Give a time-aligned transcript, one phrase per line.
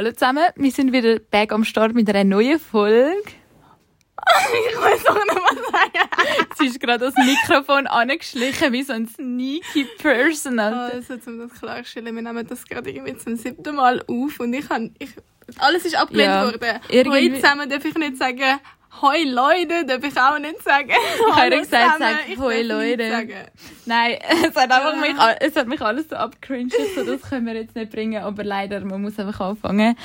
[0.00, 3.20] Hallo zusammen, wir sind wieder back am Start mit einer neuen Folge.
[4.70, 6.46] ich weiß auch nicht, was sagen.
[6.58, 10.58] Sie ist gerade das Mikrofon angeschlichen wie so ein sneaky Person.
[10.58, 10.94] Alter.
[10.94, 14.70] Also, um das klarzustellen, wir nehmen das gerade irgendwie zum siebten Mal auf und ich
[14.70, 15.10] habe, ich,
[15.58, 16.80] alles ist abgelehnt Ja, worden.
[17.12, 18.58] Heute zusammen darf ich nicht sagen,
[19.00, 20.90] hoi Leute, darf ich auch nicht sagen.
[21.28, 23.48] Ich habe gesagt, sag hoi Leute.
[23.86, 24.18] Nein,
[24.48, 27.74] es hat einfach mich, es hat mich alles so abgecringed, so das können wir jetzt
[27.74, 29.96] nicht bringen, aber leider, man muss einfach anfangen.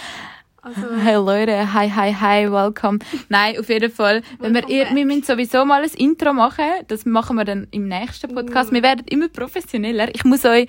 [0.62, 2.98] Also, Hey Leute, hi, hi, hi, welcome.
[3.30, 4.23] Nein, auf jeden Fall.
[4.40, 6.66] Wenn wir, ihr, wir müssen sowieso mal ein Intro machen.
[6.88, 8.72] Das machen wir dann im nächsten Podcast.
[8.72, 8.73] Uh.
[8.73, 10.08] Wir werden immer professioneller.
[10.16, 10.67] Ich muss euch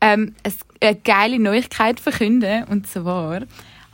[0.00, 0.34] ähm,
[0.80, 2.64] eine geile Neuigkeit verkünden.
[2.64, 3.42] Und zwar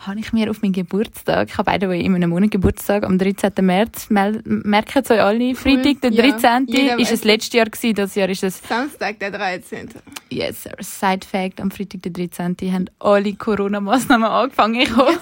[0.06, 3.52] habe ich mir auf meinen Geburtstag, ich habe beide in einem Monat Geburtstag, am 13.
[3.60, 6.66] März, merken es euch alle, Freitag, der Ja, 13.
[6.68, 9.90] jeder ist es letztes Jahr gewesen, das Jahr ist es Samstag, der 13.
[10.30, 10.72] Yes, sir.
[10.80, 12.56] Side Fact, am Freitag, der 13.
[12.72, 14.80] haben alle Corona-Massnahmen angefangen.
[14.80, 15.18] Ich hoffe,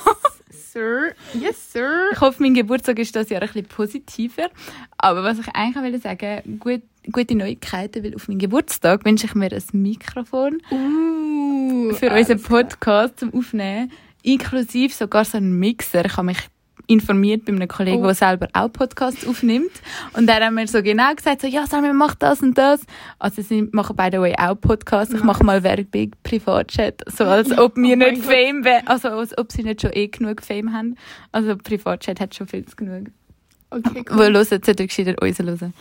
[0.72, 2.10] Sir, yes, sir.
[2.12, 4.50] ich hoffe, mein Geburtstag ist das Jahr ein bisschen positiver.
[4.98, 9.34] Aber was ich eigentlich will sagen, gut, gute Neuigkeiten, weil auf meinen Geburtstag wünsche ich
[9.34, 13.90] mir ein Mikrofon Uh, für unseren Podcast zum Aufnehmen,
[14.22, 16.04] inklusive sogar so einen Mixer.
[16.04, 16.38] Ich habe mich
[16.86, 18.06] informiert bei einem Kollegen, Oh.
[18.06, 19.70] der selber auch Podcasts aufnimmt.
[20.14, 22.80] Und der hat mir so genau gesagt, so, ja, Samuel, mach das und das.
[23.20, 25.14] Also sie machen by the way auch Podcasts.
[25.14, 27.02] Ich mache mal Werbung Privatchat.
[27.06, 28.24] So als ob wir Oh nicht.
[28.24, 28.86] Fame wären.
[28.88, 30.96] Also als ob sie nicht schon eh genug Fame haben.
[31.30, 33.06] Also Privatchat hat schon viel zu genug.
[33.70, 34.32] Okay, Wo cool.
[34.34, 35.72] hören, sollten gescheiter uns hören.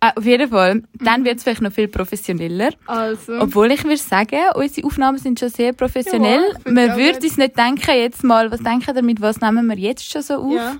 [0.00, 2.70] Äh, auf jeden Fall, dann wird es vielleicht noch viel professioneller.
[2.86, 6.40] Also, Obwohl ich würde sagen, unsere Aufnahmen sind schon sehr professionell.
[6.52, 9.68] Ja, finde Man würde uns nicht denken, jetzt mal, was denken ihr, mit was nehmen
[9.68, 10.52] wir jetzt schon so auf?
[10.52, 10.76] ja.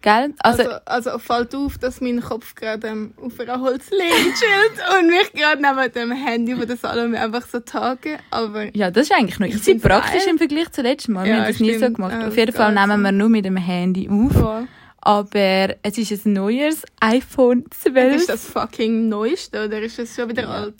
[0.00, 0.32] Gell?
[0.38, 5.08] Also, Also, also fällt auf, dass mein Kopf gerade ähm, auf einer Holzlehne chillt und
[5.08, 8.18] mich gerade neben dem Handy von der Salome einfach so tage.
[8.30, 9.48] Aber ja, das ist eigentlich noch.
[9.60, 11.24] Find's praktisch im Vergleich zu letztem Mal.
[11.26, 11.96] Wir Ja, haben das nie so stimmt.
[11.96, 12.12] gemacht.
[12.12, 13.02] Ja, auf jeden Fall nehmen so.
[13.02, 14.32] wir nur mit dem Handy auf.
[14.32, 14.68] voll.
[15.08, 18.16] Aber es ist ein neues iPhone 12.
[18.16, 20.48] ist das fucking neueste oder ist das schon wieder Ja.
[20.50, 20.74] alt?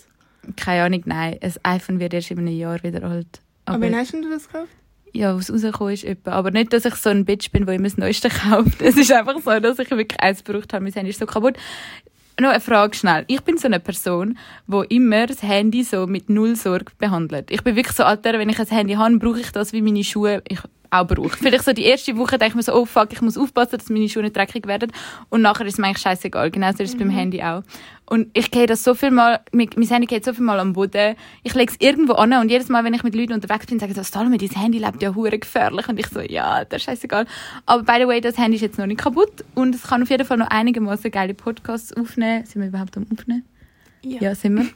[0.57, 1.39] Keine Ahnung, nein.
[1.41, 3.41] Ein iPhone wird erst in einem Jahr wieder alt.
[3.65, 4.69] Aber wann hast du das gekauft?
[5.15, 6.05] ja, was rausgekommen ist.
[6.05, 6.33] Etwa.
[6.33, 8.83] Aber nicht, dass ich so ein Bitch bin, wo immer das Neueste kauft.
[8.83, 10.85] Es ist einfach so, dass ich wirklich eins gebraucht habe.
[10.85, 11.57] Mein Handy ist so kaputt.
[12.39, 13.25] Noch eine Frage schnell.
[13.29, 17.51] Ich bin so eine Person, die immer das Handy so mit null Sorge behandelt.
[17.51, 20.05] Ich bin wirklich so, Alter, wenn ich ein Handy habe, brauche ich das wie meine
[20.05, 20.61] Schuhe ich
[20.91, 21.37] auch brauche.
[21.37, 23.91] Vielleicht so die erste Woche denke ich mir so, oh fuck, ich muss aufpassen, dass
[23.91, 24.93] meine Schuhe nicht dreckig werden.
[25.29, 26.51] Und nachher ist es mir eigentlich scheißegal.
[26.51, 27.63] Genauso ist es beim Handy auch.
[28.07, 30.73] Und ich gehe das so viel mal, mein mein Handy geht so viel mal am
[30.73, 31.15] Boden.
[31.43, 33.93] Ich lege es irgendwo an und jedes Mal, wenn ich mit Leuten unterwegs bin, sagen
[33.93, 35.89] sie, so, Salome, dein Handy lebt ja hure gefährlich.
[35.89, 37.27] Und ich so, ja, das ist scheißegal.
[37.67, 40.11] Aber by the way, das Handy ist jetzt noch nicht kaputt und es kann auf
[40.11, 42.47] jeden Fall noch einigermaßen geile Podcasts aufnehmen.
[42.47, 43.45] Sind wir überhaupt am Aufnehmen?
[44.03, 44.67] Ja, sind wir.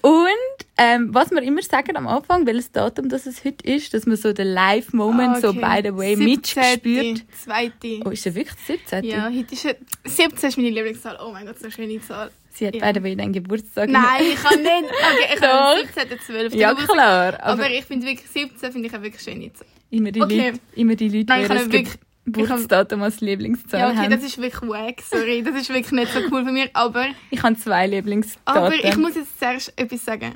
[0.00, 4.06] Und ähm, was wir immer sagen am Anfang, welches Datum das es heute ist, dass
[4.06, 7.24] man so den Live-Moment so by the way mitgespürt.
[7.36, 8.00] Zweite.
[8.04, 9.04] Oh, ist er wirklich 17?
[9.04, 11.18] Ja, heute ist es- 17 ist meine Lieblingszahl.
[11.20, 12.30] Oh mein Gott, so eine schöne Zahl.
[12.52, 12.86] Sie hat Ja.
[12.92, 13.88] by the way deinen Geburtstag.
[13.88, 14.70] Nein, ich kann nicht.
[14.84, 16.54] Okay, ich habe 17.12.
[16.56, 16.94] Ja, Geburtstag.
[16.96, 17.34] klar.
[17.40, 19.66] Aber, Aber ich finde wirklich 17 finde ich eine wirklich schöne Zahl.
[19.90, 20.46] immer, die Okay.
[20.50, 21.88] Leute, immer die Leute, Nein, ich habe wirklich.
[22.32, 24.10] Geburtsdatum als Lieblingszahl Ja, okay, haben.
[24.10, 25.42] das ist wirklich wack, sorry.
[25.42, 26.68] Das ist wirklich nicht so cool von mir.
[26.74, 28.62] Aber, ich habe zwei Lieblingsdaten.
[28.62, 30.34] aber ich muss jetzt zuerst etwas sagen.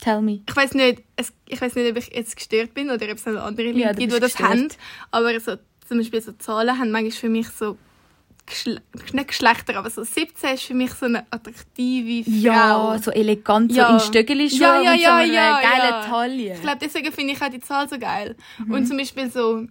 [0.00, 0.40] Tell me.
[0.48, 1.02] Ich weiß nicht,
[1.48, 3.92] ich weiß nicht, ob ich jetzt gestört bin oder ob es noch andere Leute Ja,
[3.92, 4.50] gibt, die das gestört.
[4.50, 4.68] haben.
[5.10, 5.56] Aber so,
[5.88, 7.76] zum Beispiel so Zahlen haben manchmal für mich so
[8.46, 8.80] Geschle
[9.12, 12.36] nicht Geschlechter, aber so 17 ist für mich so eine attraktive Frau.
[12.38, 13.88] Ja, so elegant, Ja.
[13.88, 16.02] so in Stöckeli schon Ja, ja, und so ja, eine ja, geile ja.
[16.04, 16.54] Taille.
[16.54, 18.36] Ich glaube, deswegen finde ich auch die Zahl so geil.
[18.58, 18.72] Mhm.
[18.72, 19.66] Und zum Beispiel so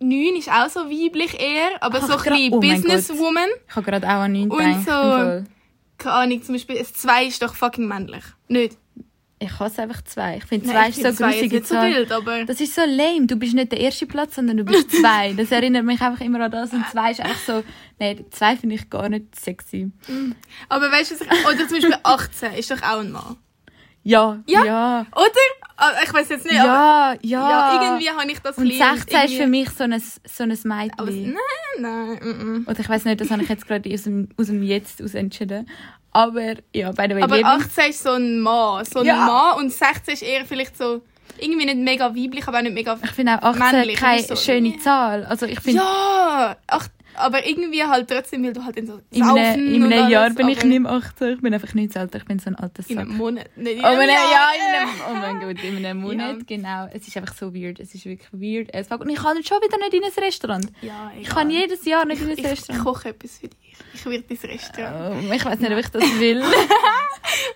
[0.00, 3.48] 9 ist auch so weiblich eher, aber Ach, so ein bisschen oh Businesswoman.
[3.68, 4.74] Ich habe gerade auch an ihn Und gedacht.
[4.74, 5.44] so- im Fall.
[5.98, 8.22] Keine Ahnung, zum Beispiel ein 2 ist doch fucking männlich.
[8.46, 8.76] Nicht?
[9.40, 10.38] Ich hasse einfach zwei.
[10.38, 11.92] Ich finde Nein, zwei ich ist so grusige nicht so Zahl.
[11.94, 12.44] wild, aber...
[12.44, 13.26] Das ist so lame.
[13.26, 15.32] Du bist nicht der erste Platz, sondern du bist zwei.
[15.32, 16.72] Das erinnert mich einfach immer an das.
[16.72, 17.62] Und zwei ist echt so...
[18.00, 19.90] Nein, zwei finde ich gar nicht sexy.
[20.68, 21.46] Aber weißt du, was ich...
[21.46, 23.36] Oder zum Beispiel 18 ist doch auch ein Mann.
[24.08, 24.64] Ja, Ja?
[24.64, 25.06] ja.
[25.14, 25.26] Oder?
[25.76, 26.66] Ah, Ich weiß jetzt nicht, aber...
[26.66, 27.50] Ja, ja.
[27.50, 30.50] Ja, irgendwie habe ich das Und bisschen- 16 ist für mich so ein, so ein
[30.96, 31.34] Aber Mädchen.
[31.34, 32.64] nein, nein, mm, mm.
[32.68, 35.14] Oder ich weiß nicht, das habe ich jetzt gerade aus dem, aus dem Jetzt aus
[35.14, 35.68] entschieden.
[36.12, 38.84] Aber ja, by the way, Aber Lieblings- 18 ist so ein Mann.
[38.86, 39.16] So ein Ja.
[39.26, 41.02] Mann und 16 ist eher vielleicht so...
[41.38, 42.98] Irgendwie nicht mega weiblich, aber auch nicht mega...
[43.04, 44.42] ich finde auch 18 männlich, keine oder so.
[44.42, 45.24] schöne Zahl.
[45.26, 46.56] Also ich finde, Ja!
[46.66, 46.88] Ach,
[47.18, 50.30] aber irgendwie halt trotzdem, weil du halt in so In einem, in einem alles, Jahr
[50.30, 52.56] bin ich nicht mehr 18, ich bin einfach nicht so alt, ich bin so ein
[52.56, 53.06] alter In Sack.
[53.06, 53.48] einem Monat.
[53.56, 54.32] Nicht in Oh, in einem, Jahr.
[54.32, 56.44] ja, in einem, oh mein Gott, in einem Monat, Ja.
[56.46, 56.88] genau.
[56.92, 57.80] Es ist einfach so weird.
[57.80, 58.74] Es ist wirklich weird.
[58.74, 59.00] as fuck.
[59.00, 60.66] Und ich kann schon wieder nicht in ein Restaurant.
[60.82, 62.84] Ja, Ich kann jedes Jahr nicht in ein ich, ich Restaurant.
[62.84, 63.58] koche etwas für dich.
[63.94, 65.24] Ich werde dein Restaurant.
[65.30, 66.42] Oh, ich weiß nicht, ob ich das will.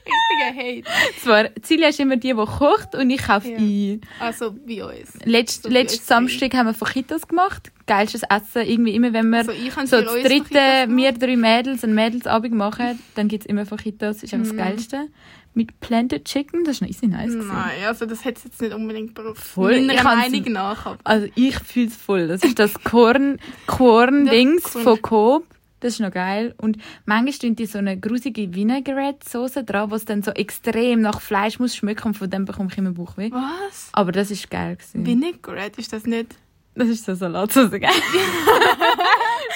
[0.07, 0.85] Richtiger Hate.
[1.23, 3.57] Zwar, Celia ist immer die, die kocht und ich kaufe Ja.
[3.59, 4.01] ein.
[4.21, 5.15] Also bei uns.
[5.25, 7.73] Letzt, So wie letzten Samstag haben wir Fajitas gemacht.
[7.95, 8.63] Geilstes Essen.
[8.67, 12.99] Irgendwie immer, wenn wir Also so für das dritte, wir drei Mädels, einen Mädelsabend machen,
[13.15, 14.17] dann gibt es immer Fajitas.
[14.17, 14.57] Das ist einfach Mhm.
[14.57, 15.09] das Geilste.
[15.55, 17.31] Mit Planted Chicken, das ist noch easy nice.
[17.33, 17.49] gewesen.
[17.49, 19.19] Nein, also das hätte es jetzt nicht unbedingt.
[19.35, 20.87] Voll, ich Meiner Meinung nach.
[20.87, 22.27] Aber Also ich fühle es voll.
[22.29, 25.45] Das ist das Korn, Korn-Dings Ja, von Coop.
[25.81, 26.55] Das ist noch geil.
[26.59, 31.59] Und manchmal tun die so eine grusige Vinaigrette-Soße dran, was dann so extrem nach Fleisch
[31.59, 33.31] muss schmecken und von dem bekomme ich immer Bauchweh.
[33.33, 33.91] was?
[33.93, 34.77] Aber das ist geil.
[34.77, 35.05] Gewesen.
[35.05, 36.37] Vinaigrette, ist das nicht?
[36.75, 37.83] Das ist so Salatsauce, gell?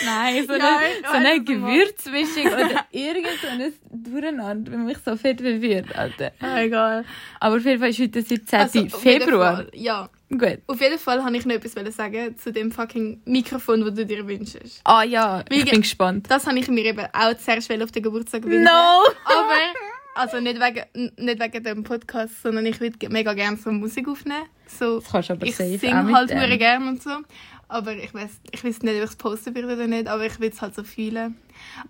[0.04, 0.64] Nein, so eine,
[1.00, 6.32] ich so eine Gewürzmischung oder irgend so ein Durcheinander, wenn mich so fett verwirrt, Alter.
[6.40, 7.04] Ah, egal.
[7.40, 8.58] Aber auf jeden Fall ist heute der 17.
[8.60, 9.56] Also, Februar.
[9.56, 10.10] Fall, ja.
[10.28, 10.58] Gut.
[10.66, 14.26] Auf jeden Fall habe ich noch etwas sagen zu dem fucking Mikrofon, das du dir
[14.26, 14.80] wünschst.
[14.84, 16.26] Ah ja, ich Wie- bin gespannt.
[16.28, 18.64] Das habe ich mir eben auch zuerst wollen auf den Geburtstag wünschen.
[18.64, 18.70] No!
[19.24, 19.54] Aber,
[20.16, 24.44] also nicht wegen, nicht wegen dem Podcast, sondern ich würde mega gerne so Musik aufnehmen.
[24.66, 27.10] So, Das kannst du aber ich singe halt sehr gerne und so.
[27.68, 30.38] Aber ich weiß ich weiß nicht, ob ich es posten würde oder nicht, aber ich
[30.38, 31.36] will es halt so fühlen.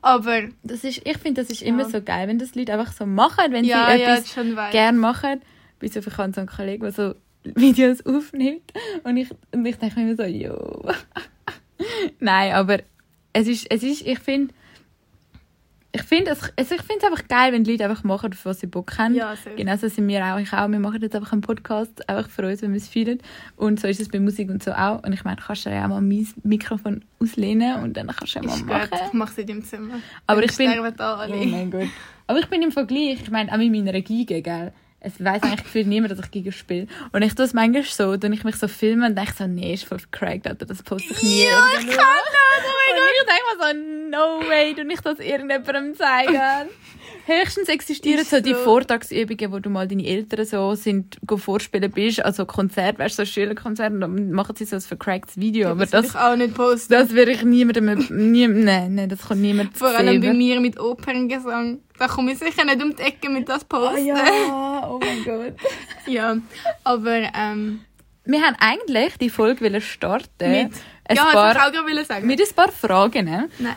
[0.03, 1.89] Aber Das ist, ich finde, das ist immer Ja.
[1.91, 5.43] so geil, wenn das Leute einfach so machen, wenn ja, sie etwas schon gerne machen.
[5.79, 7.15] Bis auf ich habe so einen Kollegen, der so
[7.45, 8.73] Videos aufnimmt
[9.05, 10.91] und ich, und ich denke mir immer so, jo.
[12.21, 12.81] Nein, aber
[13.33, 14.55] es ist, es ist ich finde,
[15.97, 18.45] ich finde es, also ich finde es einfach geil, wenn die Leute einfach machen, auf
[18.45, 19.15] was sie Bock haben.
[19.15, 19.55] Ja, sehr.
[19.55, 20.39] Genauso sind wir auch.
[20.39, 20.69] Ich auch.
[20.69, 23.19] Wir machen jetzt einfach einen Podcast, einfach für uns, wenn wir es fühlen.
[23.57, 25.03] Und so ist es bei Musik und so auch.
[25.03, 28.39] Und ich meine, kannst du ja auch mal mein Mikrofon auslehnen und dann kannst du
[28.41, 28.91] ja mal Ist machen.
[28.91, 29.95] gut, ich mache es in deinem Zimmer.
[30.27, 31.35] Aber Dann ich bin- da alle.
[31.37, 31.89] Oh mein Gott.
[32.29, 34.73] Aber ich bin im Vergleich, ich meine, auch mit meiner Giga, gell?
[35.01, 36.87] Es weiss eigentlich gefühlt niemand, dass ich Giga spiele.
[37.13, 39.75] Und ich tue es manchmal so, dann ich mich so filme und denke so, nee,
[39.75, 41.45] ist voll cracked, Alter, das poste ich nie.
[41.45, 45.05] Ja, ich kann das, oh mein Und ich denke mir so, no way, du nicht
[45.05, 46.71] das irgendjemandem zeigen.
[47.27, 48.61] Höchstens existieren Ist so die so.
[48.61, 53.25] Vortagsübungen, wo du mal deine Eltern so sind, go vorspielen bist, also Konzert, weißt du,
[53.25, 56.37] so Schülerkonzert, und dann machen sie so ein vercracktes Video, aber das das, ich auch
[56.37, 56.93] nicht posten.
[56.93, 60.79] das würde ich niemandem, nie, nein, nein, das kommt niemand Vor allem bei mir mit
[60.79, 61.81] Operngesang.
[61.99, 64.07] Da komme ich sicher nicht um die Ecke mit das Oh posten.
[64.07, 65.55] ja, oh mein Gott.
[66.07, 66.37] Ja,
[66.85, 67.81] aber ähm,
[68.25, 70.73] Wir haben eigentlich die Folge wollen starten mit...
[71.09, 72.27] ein ja, das paar, wollte ich auch sagen.
[72.27, 73.25] mit ein paar Fragen.
[73.25, 73.49] Ne?
[73.59, 73.77] Nein.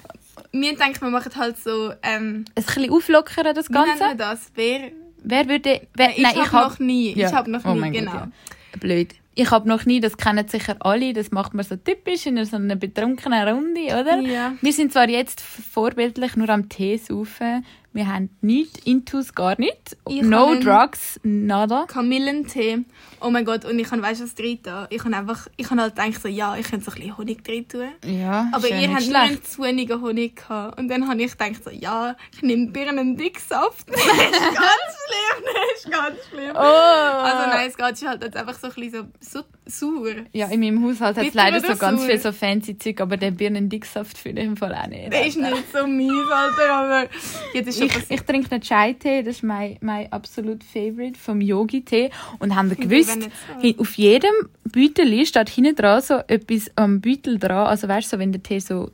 [0.51, 1.91] Wir denken, wir machen halt so...
[2.03, 4.15] Ähm, Ein bisschen auflockern, das wie Ganze.
[4.17, 4.51] das?
[4.55, 4.91] Wer...
[5.23, 5.87] Wer würde...
[5.95, 7.13] Wer, ich habe hab- noch nie.
[7.13, 7.27] Ja.
[7.29, 8.13] Ich habe noch Oh nie, mein Gott, genau.
[8.13, 8.31] ja.
[8.79, 9.13] Blöd.
[9.35, 12.57] Ich habe noch nie, das kennen sicher alle, das macht man so typisch in so
[12.57, 14.19] einer betrunkenen Runde, oder?
[14.19, 14.53] Ja.
[14.61, 19.97] Wir sind zwar jetzt vorbildlich nur am Tee saufen, wir haben nichts, Intus gar nicht,
[20.07, 21.85] Ich no drugs, nada.
[21.87, 22.85] Kamillentee.
[23.19, 24.87] Oh mein Gott, und ich habe, weißt du, was drin da?
[24.89, 25.47] Ich habe einfach...
[25.57, 27.89] Ich habe halt gedacht so, ja, ich könnte so ein bisschen Honig drin tun.
[28.05, 30.79] Ja, Aber ihr nicht habt nur zu wenigen Honig gehabt.
[30.79, 33.89] Und dann habe ich gedacht so, ja, ich nehme Birnendicksaft.
[33.89, 36.51] das ist ganz schlimm, das ist ganz schlimm.
[36.53, 36.59] Oh!
[36.59, 40.25] Also nein, es geht halt jetzt einfach so ein bisschen so, so sauer.
[40.33, 42.09] Ja, in meinem Haushalt hat es leider so ganz sauer?
[42.09, 45.11] viel so fancy Zeug, aber der Birnendicksaft finde ich im Fall auch nicht.
[45.11, 47.09] Der ist nicht so mies, Alter, aber
[47.53, 52.09] jetzt ist Ich, ich trinke einen Chai-Tee, das ist mein, mein absolut Favorite vom Yogi-Tee.
[52.39, 53.17] Und haben wir gewusst,
[53.61, 53.81] so.
[53.81, 54.33] auf jedem
[54.63, 57.67] Beutel steht hinten dran so etwas am Beutel dran.
[57.67, 58.91] Also weißt du, so, wenn der Tee so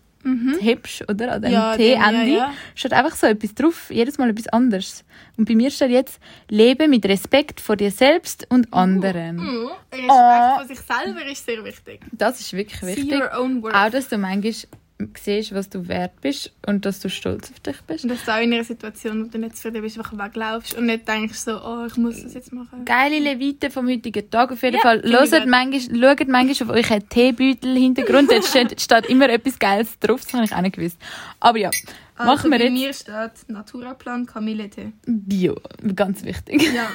[0.60, 1.34] hebst, oder?
[1.34, 1.54] An dem Mhm.
[1.54, 2.54] Ja, Teeende, den, ja, ja.
[2.74, 3.90] steht einfach so etwas drauf.
[3.90, 5.04] Jedes Mal etwas anderes.
[5.38, 6.20] Und bei mir steht jetzt,
[6.50, 9.36] lebe mit Respekt vor dir selbst und anderen.
[9.38, 9.70] Mhm.
[9.92, 10.56] Respekt Oh.
[10.58, 12.02] vor sich selber ist sehr wichtig.
[12.12, 13.22] Das ist wirklich wichtig.
[13.32, 14.54] Auch, dass du manchmal
[15.16, 18.06] siehst, was du wert bist und dass du stolz auf dich bist.
[18.06, 20.86] Und dass du auch in einer Situation, wo du nicht zufrieden bist, einfach weglaufst und
[20.86, 22.86] nicht denkst so, oh, ich muss das jetzt machen.
[22.86, 24.52] Geile Leviten vom heutigen Tag.
[24.52, 25.02] Auf jeden Ja, Fall.
[25.04, 28.32] Hört manchmal, schaut manchmal auf euren Teebeutel-Hintergrund.
[28.32, 30.22] Dort steht, steht immer etwas Geiles drauf.
[30.24, 30.98] Das habe ich auch nicht gewusst.
[31.42, 31.72] Aber ja,
[32.18, 34.94] Also machen wir bei jetzt mir steht Naturaplan Kamillentee.
[35.06, 35.58] Bio.
[35.96, 36.62] Ganz wichtig.
[36.74, 36.88] Ja.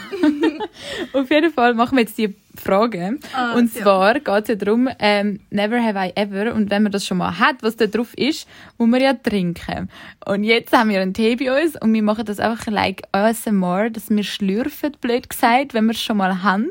[1.13, 3.19] Auf jeden Fall machen wir jetzt die Frage.
[3.35, 3.83] Ah, und ja.
[3.83, 6.55] zwar geht es ja darum, ähm, never have I ever.
[6.55, 8.49] Und wenn man das schon mal hat, was da drauf ist,
[8.79, 9.91] muss man ja trinken.
[10.25, 13.91] Und jetzt haben wir einen Tee bei uns und wir machen das einfach like ASMR,
[13.91, 16.71] dass wir schlürfen, blöd gesagt, wenn wir es schon mal haben.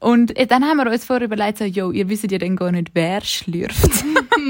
[0.00, 2.72] Und äh, dann haben wir uns vorher überlegt, so, yo, ihr wisst ja dann gar
[2.72, 4.04] nicht, wer schlürft.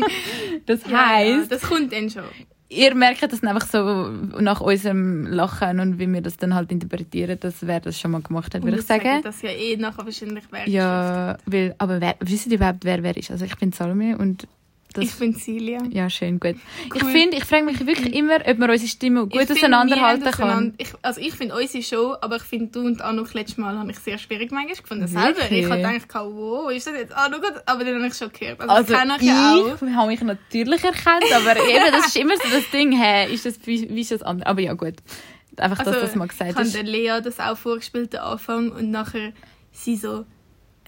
[0.67, 2.25] das Ja, heisst, ja, das kommt dann schon.
[2.73, 4.09] Ihr merkt das einfach so
[4.41, 8.23] nach unserem Lachen und wie wir das dann halt interpretieren, dass wer das schon mal
[8.23, 9.23] gemacht hat, würde ich wir sagen.
[9.23, 13.17] Das ja eh nachher wahrscheinlich wer Ja, weil, aber wer, wisst ihr überhaupt, wer wer
[13.17, 13.31] ist?
[13.31, 14.47] Also ich bin Salome und
[14.93, 15.81] Das, Ich bin Silja.
[15.91, 16.57] ja, schön, gut.
[16.95, 17.11] Ich Cool.
[17.11, 20.33] finde, ich frage mich wirklich immer, ob man unsere Stimme gut Ich find, auseinanderhalten haben
[20.37, 20.75] kann.
[20.79, 23.91] Ich, also ich finde unsere schon, aber ich finde du und Anuk letztes Mal habe
[23.91, 25.07] ich sehr schwierig manchmal gefunden.
[25.07, 25.51] Selber.
[25.51, 27.43] Ich habe gedacht, wow, ist das jetzt Anuk?
[27.67, 28.61] Aber dann habe ich schon gehört.
[28.61, 32.71] Also, Also ich ich habe mich natürlich erkannt, aber eben, das ist immer so das
[32.71, 34.49] Ding, hä, ist das, wie, wie ist das andere?
[34.49, 34.95] Aber ja, gut.
[35.57, 36.75] Einfach, dass Also, du das mal ich gesagt habe hast.
[36.75, 39.33] der Lea das auch vorgespielt, am Anfang, und nachher
[39.71, 40.25] sie so,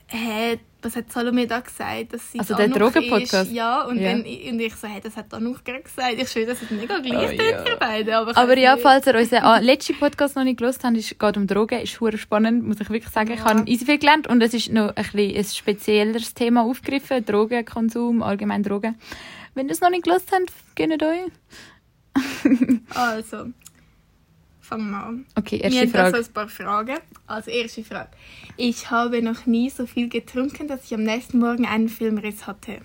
[0.06, 3.50] hä, was hat Salome da gesagt, dass sie Also der Drogenpodcast?
[3.50, 4.10] Ja, und, Ja.
[4.12, 6.14] Dann, und ich so, hey, das hat Anuk gerade gesagt.
[6.16, 7.64] Ich schwöre, das ist mega gleich, Oh, ja.
[7.64, 8.16] ihr beide.
[8.16, 11.18] Aber, ich Aber ja, falls ihr unseren ah, letzten Podcast noch nicht gelesen habt, es
[11.18, 13.32] geht um Drogen, ist hure spannend, muss ich wirklich sagen.
[13.32, 13.44] Ich Ja.
[13.46, 18.22] habe easy viel gelernt und es ist noch ein, bisschen ein spezielleres Thema aufgegriffen, Drogenkonsum,
[18.22, 18.96] allgemein Drogen.
[19.54, 21.30] Wenn ihr es noch nicht gelesen habt, gönnt euch.
[22.94, 23.46] Also,
[24.64, 25.26] fangen wir an.
[25.36, 26.16] Okay, erste haben Frage.
[26.16, 26.98] also ein paar Fragen.
[27.26, 28.10] Also, erste Frage.
[28.56, 32.78] Ich habe noch nie so viel getrunken, dass ich am nächsten Morgen einen Filmriss hatte.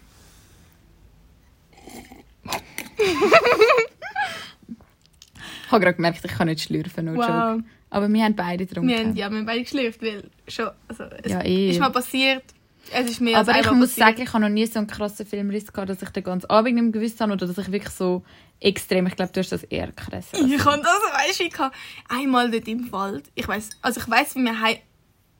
[5.65, 7.27] Ich habe gerade gemerkt, ich kann nicht schlürfen, no joke.
[7.27, 7.61] Wow.
[7.91, 8.89] Aber wir haben beide getrunken.
[8.89, 11.69] Wir haben, ja, wir haben beide geschlürft, weil schon, also, es Ja, eh.
[11.71, 12.43] ist mal passiert.
[12.91, 14.07] Es ist mehr Aber als ich muss passiert.
[14.07, 16.75] sagen, ich habe noch nie so einen krassen Filmriss gehabt, dass ich den ganzen Abend
[16.75, 18.23] nicht gewusst habe oder dass ich wirklich so
[18.59, 20.37] extrem, ich glaube, du hast das eher krasser.
[20.37, 21.75] als Ich habe das, weißt du, ich hatte
[22.09, 23.31] einmal dort im Wald.
[23.35, 24.77] Ich weiß, also ich weiß, wie wir heim,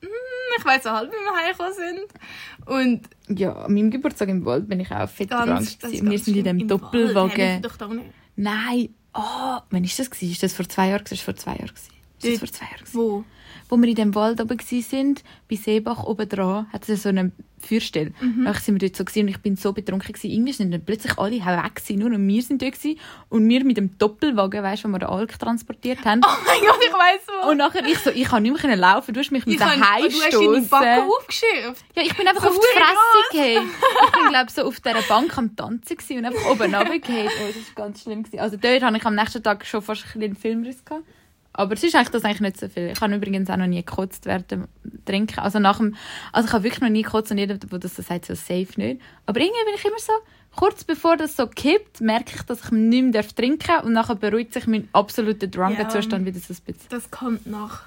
[0.02, 0.10] Hm,
[0.58, 3.10] ich weiß so halb, wie wir heimgekommen sind.
[3.30, 6.10] Und Ja, an meinem Geburtstag im Wald bin ich auch fett ganz, ist gewesen.
[6.10, 7.62] Wir sind in dem Wald, Doppelwagen.
[7.62, 8.14] sind doch unten.
[8.38, 8.96] Nein.
[9.14, 10.32] Oh, wann ist das gewesen?
[10.32, 11.04] Ist das vor zwei Jahren?
[11.04, 11.16] gewesen?
[11.18, 11.74] Das vor zwei Jahren.
[11.74, 11.90] Ist
[12.24, 12.84] das vor zwei Jahren?
[12.94, 13.24] Wo?
[13.70, 17.10] Wo wir in dem Wald oben gsi sind, bei Seebach oben dran, hat es so
[17.10, 18.12] eine Feuerstelle.
[18.20, 18.46] Mhm.
[18.46, 20.32] Dann sind wir dort so gewesen, und ich bin so betrunken gewesen.
[20.32, 23.00] Irgendwie sind dann plötzlich alle weg gewesen, nur noch wir sind dort gewesen.
[23.30, 26.22] Und wir mit dem Doppelwagen, weißt du, wo wir den Alk transportiert haben.
[26.26, 27.50] Oh mein Gott, ich weiß wo.
[27.52, 29.14] Und nachher ich so, ich kann nicht mehr laufen.
[29.14, 31.86] Du hast mich mit ich der kann, du hast deine Backe aufgeschürft.
[31.96, 33.70] Ja, ich bin einfach So auf die Fresse gefallen.
[34.06, 37.30] Ich bin, glaube so auf dieser Bank am Tanzen gewesen und einfach oben runtergefallen.
[37.40, 38.24] Oh, das war ganz schlimm.
[38.24, 38.40] Gewesen.
[38.40, 40.84] Also dort hatte ich am nächsten Tag schon fast ein bisschen einen Filmriss.
[40.84, 41.04] Gehabt.
[41.54, 42.92] Aber es ist eigentlich das eigentlich nicht so viel.
[42.94, 44.68] Ich habe übrigens auch noch nie gekotzt während dem
[45.06, 45.40] Trinken.
[45.40, 45.96] Also, nach dem,
[46.32, 48.68] also ich habe wirklich noch nie gekotzt und jeder, der das so sagt, so safe
[48.78, 49.02] nicht.
[49.26, 50.14] Aber irgendwie bin ich immer so,
[50.56, 54.16] kurz bevor das so kippt, merke ich, dass ich nicht mehr trinken darf und nachher
[54.16, 55.90] beruhigt sich mein absoluter drunken Ja.
[55.90, 56.90] Zustand wieder so ein bisschen.
[56.90, 57.80] Das kommt noch.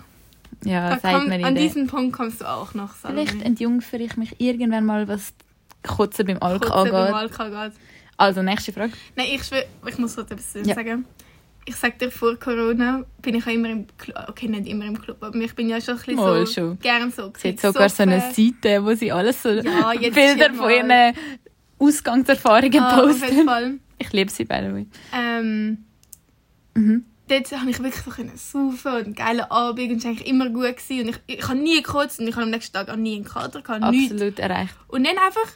[0.65, 1.63] Ja, Da sagt kommt, mir an Idee.
[1.67, 3.27] diesen Punkt kommst du auch noch, Salome.
[3.27, 5.33] Vielleicht entjungfere ich mich irgendwann mal, was
[5.83, 7.15] Kotzen beim Alk Kurz beim angeht.
[7.15, 7.73] Alkohol geht.
[8.17, 8.93] Also, nächste Frage.
[9.17, 10.75] Nein, ich schwör, ich muss etwas Ja.
[10.75, 11.05] sagen.
[11.65, 15.01] Ich sag dir, vor Corona bin ich auch immer im Club, okay, nicht immer im
[15.01, 16.79] Club, aber ich bin ja schon ein bisschen Mal so, schon.
[16.81, 18.21] gern so Sie hat sogar so eine.
[18.21, 21.15] Seite, wo sie alles so Ja, Bilder von ihren
[21.79, 23.47] Ausgangserfahrungen Ah, auf jeden.
[23.47, 23.79] Fall.
[23.99, 24.87] Ich liebe sie, by the way.
[25.13, 25.85] Ähm,
[26.75, 27.05] Mhm.
[27.29, 28.07] dort habe ich wirklich
[28.41, 30.77] so saufen und einen geilen Abend und es war eigentlich immer gut.
[30.77, 31.07] Gewesen.
[31.09, 33.25] Und ich, ich habe nie gekotzt und ich habe am nächsten Tag auch nie einen
[33.25, 34.13] Kater gehabt, nichts.
[34.13, 34.75] Absolut erreicht.
[34.89, 35.47] Und dann einfach,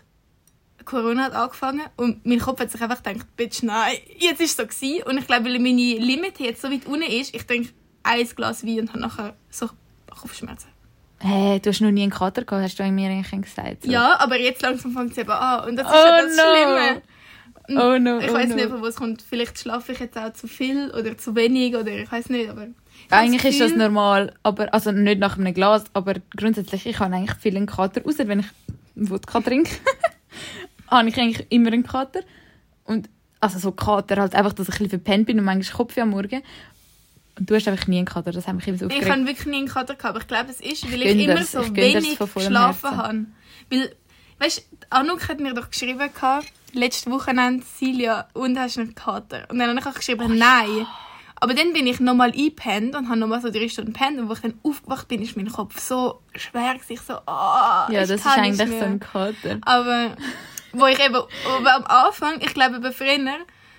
[0.86, 4.56] Corona hat angefangen und mein Kopf hat sich einfach gedacht, bitch, nein, jetzt ist es
[4.56, 5.02] so gewesen.
[5.02, 7.70] Und ich glaube, weil meine Limit jetzt so weit unten ist, ich trinke
[8.02, 9.68] ein Glas Wein und habe nachher so
[10.08, 10.68] Kopfschmerzen.
[11.18, 13.84] Hey, du hast noch nie einen Kater gehabt, hast du mir eigentlich gesagt.
[13.84, 13.90] So.
[13.90, 15.68] Ja, aber jetzt langsam fängt es eben an.
[15.68, 16.42] Und das ist Oh ja das no.
[16.42, 17.02] Schlimme.
[17.68, 18.54] Oh no, Ich oh weiß no.
[18.54, 19.22] nicht, von wo es kommt.
[19.22, 22.68] Vielleicht schlafe ich jetzt auch zu viel oder zu wenig oder ich weiß nicht, aber...
[23.10, 27.36] Eigentlich ist das normal, aber also nicht nach einem Glas, aber grundsätzlich ich habe eigentlich
[27.38, 28.46] viel einen Kater, außer wenn ich
[28.94, 29.70] Wodka trinke,
[30.88, 32.20] habe ich eigentlich immer einen Kater
[32.84, 33.08] und
[33.40, 36.10] also so Kater halt einfach, dass ich ein bisschen verpennt bin und manchmal Kopf am
[36.10, 36.42] Morgen
[37.38, 39.12] und du hast einfach nie einen Kater, das hat mich immer so Ich aufgeregt.
[39.12, 41.42] habe wirklich nie einen Kater gehabt, aber ich glaube, es ist, weil gönn ich immer
[41.44, 43.26] so ich wenig geschlafen habe.
[43.70, 43.94] Weil,
[44.38, 48.94] weißt du, Anouk hat mir doch geschrieben, gehabt, letzte Wochenende, Silja, und hast du einen
[48.94, 49.46] Kater?
[49.50, 50.86] Und dann habe ich auch geschrieben, nein.
[51.38, 54.18] Aber dann bin ich nochmal eingepennt und habe nochmal so drei Stunden gepennt.
[54.18, 58.02] Und wo ich dann aufgewacht bin, ist mein Kopf so schwer, ich so, ah, ja,
[58.02, 59.58] ich das ist eigentlich so ein Kater.
[59.60, 60.16] Aber,
[60.78, 63.28] wo ich eben, aber am Anfang, ich glaube, bei bin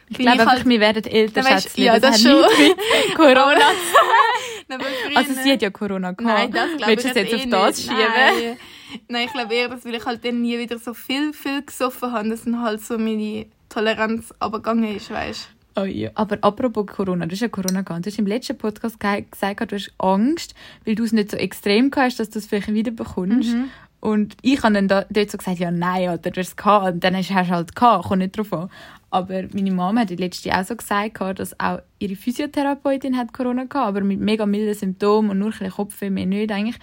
[0.10, 1.84] Ich glaube einfach, halt, wir werden älter, Schätzchen.
[1.84, 2.44] ja, das, das schon.
[3.16, 3.56] Corona
[4.70, 4.82] Nein,
[5.16, 6.38] Also sie hat ja Corona gehabt.
[6.38, 7.88] Nein, das glaube ich Willst du es jetzt auf eh das nicht.
[7.88, 7.98] schieben?
[8.16, 8.58] Nein.
[9.08, 12.12] Nein, ich glaube eher, dass weil ich halt dann nie wieder so viel, viel gesoffen
[12.12, 16.10] habe, dass dann halt so meine Toleranz abgegangen ist, weißt Oh ja.
[16.16, 18.06] Aber apropos Corona, du hast ja Corona gehabt.
[18.06, 21.38] Du hast im letzten Podcast ge gesagt, du hast Angst, weil du es nicht so
[21.38, 23.54] extrem hast, dass du es vielleicht wieder bekommst.
[23.54, 23.70] Mhm.
[24.00, 26.94] Und ich habe dann da, dort so gesagt, ja nein, oder du hast es gehabt.
[26.94, 28.70] Und dann hast du halt gehabt, kommt nicht drauf an.
[29.10, 33.64] Aber meine Mama hat die letzte auch so gesagt, dass auch ihre Physiotherapeutin hat Corona
[33.64, 36.78] gehabt, aber mit mega milden Symptomen und nur ein bisschen Kopfweh, mehr nicht eigentlich.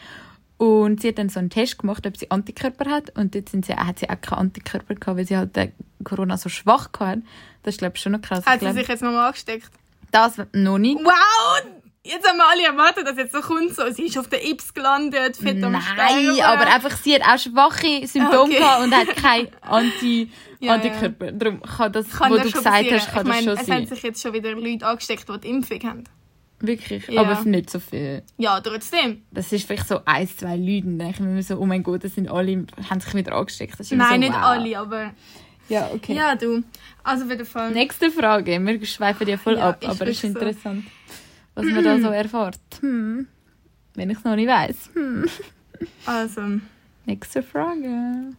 [0.57, 3.17] Und sie hat dann so einen Test gemacht, ob sie Antikörper hat.
[3.17, 5.51] Und dort sind sie, hat sie auch keine Antikörper gehabt, weil sie halt
[6.05, 7.23] Corona so schwach gehabt hat.
[7.63, 8.45] Das ist, glaube ich, schon noch krass.
[8.47, 9.71] Hat sie sich jetzt nochmal angesteckt?
[10.15, 10.99] das noch nicht.
[11.05, 11.84] Wow!
[12.07, 14.75] Jetzt haben wir alle erwartet, dass jetzt so kommt, so, sie ist auf der Ips
[14.75, 16.41] gelandet, fett am Nein, Sterben.
[16.43, 18.59] aber einfach, sie hat auch schwache Symptome Okay.
[18.59, 20.31] gehabt und hat keine Anti
[20.61, 21.33] Ja, Antikörper.
[21.33, 23.01] Darum kann das, Kann was du gesagt passieren.
[23.01, 23.87] hast, kann ich das meine, schon es haben sein.
[23.87, 26.05] sich jetzt schon wieder Leute angesteckt, die die Impfung haben.
[26.61, 27.23] Wirklich, Ja.
[27.23, 28.23] aber nicht so viel.
[28.37, 29.23] Ja, trotzdem.
[29.31, 30.83] Das ist vielleicht so ein, zwei Leute.
[30.87, 33.77] Dann denke ich mir so, oh mein Gott, das sind alle, haben sich wieder angesteckt.
[33.93, 34.43] Nein, so, nicht wow.
[34.43, 35.11] alle, aber...
[35.71, 36.15] Ja, okay.
[36.15, 36.63] Ja, du.
[37.03, 37.71] Also auf jeden Fall.
[37.71, 38.61] Nächste Frage.
[38.63, 40.71] Wir schweifen ja voll Ja, ab, aber es ist wirklich so.
[41.55, 42.59] Was man da so erfährt.
[42.81, 43.27] Hm.
[43.95, 44.91] Wenn ich es noch nicht weiß.
[44.95, 45.27] Hm.
[46.07, 46.41] Also,
[47.07, 48.33] Nächste Frage.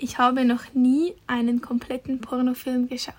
[0.00, 3.14] ich habe noch nie einen kompletten Pornofilm geschaut.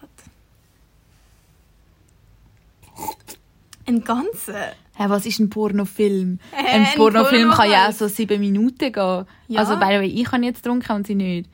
[3.87, 4.73] Ein ganzer?
[4.95, 6.39] Hä, was ist ein Pornofilm?
[6.51, 9.25] Äh, ein ein Pornofilm Porno kann ja auch so sieben Minuten gehen.
[9.47, 9.59] Ja.
[9.61, 11.49] Also, weil ich habe jetzt getrunken und sie nicht.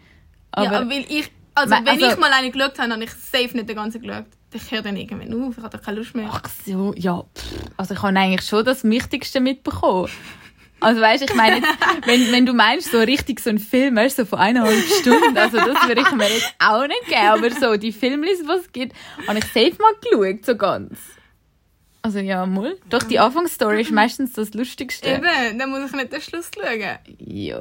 [0.52, 1.32] Aber, ja, weil ich...
[1.54, 4.02] Also, Me- wenn also- ich mal eine geschaut habe, habe ich safe nicht den ganzen
[4.02, 4.26] geschaut.
[4.56, 6.30] Ich höre dann irgendwann auf, ich habe keine Lust mehr.
[6.32, 7.24] ach so, ja.
[7.36, 7.46] Pff.
[7.78, 10.10] Also, ich habe eigentlich schon das Wichtigste mitbekommen.
[10.82, 11.68] Also weißt ich meine, jetzt,
[12.06, 15.58] wenn, wenn du meinst, so richtig so ein Film, weißt, so von eineinhalb Stunden, also
[15.58, 18.94] das würde ich mir jetzt auch nicht geben, aber so die Filmlis, was es gibt,
[19.28, 21.00] habe ich safe mal geschaut, so ganz.
[22.02, 22.78] Also ja, mal.
[22.90, 25.10] Doch, die Anfangsstory ist meistens das Lustigste.
[25.10, 27.00] Eben, dann muss ich nicht den Schluss schauen.
[27.18, 27.60] Ja.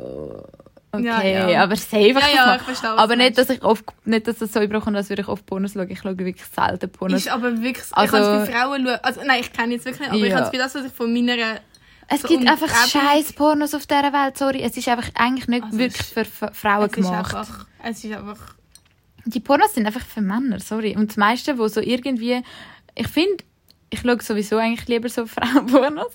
[1.00, 1.62] Okay, Ja, ja.
[1.62, 4.52] aber safe Ja, ich ja, ich verstehe, Aber nicht, dass ich oft, nicht, dass das
[4.52, 5.90] so überkommt, als würde ich oft Pornos schauen.
[5.90, 7.20] Ich schaue wirklich selten Pornos.
[7.20, 7.84] Ist aber wirklich...
[7.92, 8.98] Also- ich kann es bei Frauen schauen.
[9.02, 10.36] Also, nein, ich kenne jetzt wirklich nicht, aber ich Ja.
[10.36, 11.36] habe es bei das, was ich von meiner...
[12.08, 14.62] es so gibt um- einfach scheiß Pornos auf dieser Welt, sorry.
[14.62, 17.34] Es ist einfach eigentlich nicht Also wirklich für Frauen Es ist gemacht.
[17.34, 17.66] einfach...
[17.82, 18.54] Es ist einfach...
[19.26, 20.94] Die Pornos sind einfach für Männer, sorry.
[20.96, 22.42] Und das meiste, wo so irgendwie,
[22.94, 23.42] ich finde,
[23.90, 26.12] ich schaue sowieso eigentlich lieber so Frauenpornos,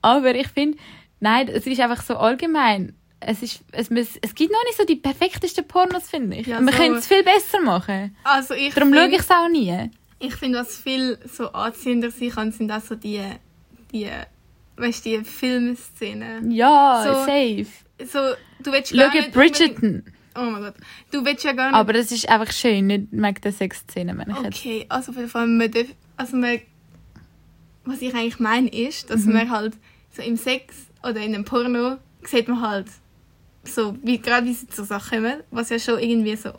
[0.00, 0.78] aber ich finde,
[1.18, 2.94] nein, es ist einfach so allgemein.
[3.26, 6.46] Es, ist, es, muss- es gibt noch nicht so die perfektesten Pornos, finde ich.
[6.46, 8.16] Ja, wir so- können es viel besser machen.
[8.24, 9.90] Also ich Darum schaue find- ich es auch nie.
[10.18, 13.20] Ich finde, was viel so anziehender sein kann, sind auch so die,
[13.92, 14.08] die,
[14.76, 16.50] weißt die Filmszenen.
[16.50, 17.66] Ja, So- safe.
[18.04, 18.18] So,
[18.62, 20.04] du willst gar Schau nicht Bridgerton.
[20.34, 20.74] Oh mein Gott.
[21.10, 21.76] Du willst ja gar nicht...
[21.76, 24.58] Aber das ist einfach schön, nicht wegen der Sexszene, meine ich jetzt.
[24.58, 25.86] okay, also auf jeden Fall, man darf,
[26.16, 26.58] also man,
[27.84, 29.32] was ich eigentlich meine ist, dass Mhm.
[29.34, 29.74] man halt
[30.16, 32.86] so im Sex oder in einem Porno sieht man halt
[33.64, 36.50] so, wie, gerade wie sie zur Sache kommen, was ja schon irgendwie so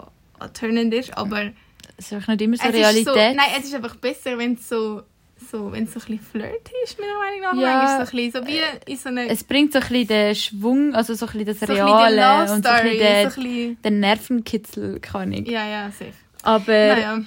[0.54, 1.52] turnend ist, aber
[1.98, 3.08] Es ist einfach nicht immer so Realität.
[3.08, 5.04] Ist so, nein, es ist einfach besser, wenn es so,
[5.52, 7.62] so, wenn es so ein bisschen flirty ist, meiner Meinung nach.
[7.62, 7.78] Ja.
[7.78, 8.48] Manchmal so ein bisschen, so
[8.88, 11.46] wie in so einer, es bringt so ein bisschen den Schwung, also so ein bisschen
[11.46, 14.00] das so ein bisschen die Reale und so ein bisschen den, so ein bisschen, den
[14.00, 15.48] Nervenkitzel, kann ich.
[15.48, 16.14] ja, ja, safe.
[16.44, 17.20] Aber Naja,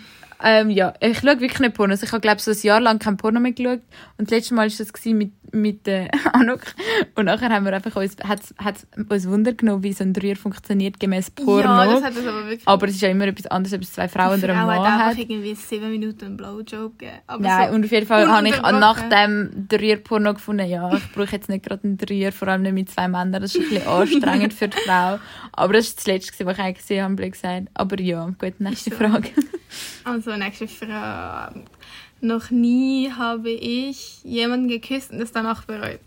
[0.43, 2.03] ähm, ja, ich schaue wirklich nicht Pornos.
[2.03, 3.81] Ich habe glaube so ein Jahr lang kein Porno mehr geschaut.
[4.19, 6.61] Und das letzte Mal war das mit, mit äh, Anuk.
[7.15, 10.37] Und nachher haben wir einfach uns, hat's, hat's uns Wunder genommen, wie so ein Dreier
[10.37, 11.63] funktioniert gemäß Porno.
[11.63, 12.69] ja, das hat es aber wirklich...
[12.69, 14.87] aber es ist ja immer etwas anderes, ob es zwei Frauen oder ein Mann hat
[14.87, 15.19] einfach hat.
[15.19, 17.19] irgendwie sieben Minuten einen Blowjob gegeben.
[17.27, 21.13] Aber Nein, so, und auf jeden Fall habe ich nach dem Dreier-Porno gefunden, ja, ich
[21.13, 23.69] brauche jetzt nicht gerade einen Dreier, vor allem nicht mit zwei Männern, das ist ein
[23.71, 25.19] bisschen anstrengend für die Frau.
[25.53, 27.69] Aber das war das Letzte, was ich eigentlich gesehen habe, blöd gesagt.
[27.75, 28.97] Aber ja, gut, nächste so.
[28.97, 29.31] Frage.
[30.05, 31.65] Also, nächste Frage.
[32.21, 36.01] Noch nie habe ich jemanden geküsst und es danach bereut.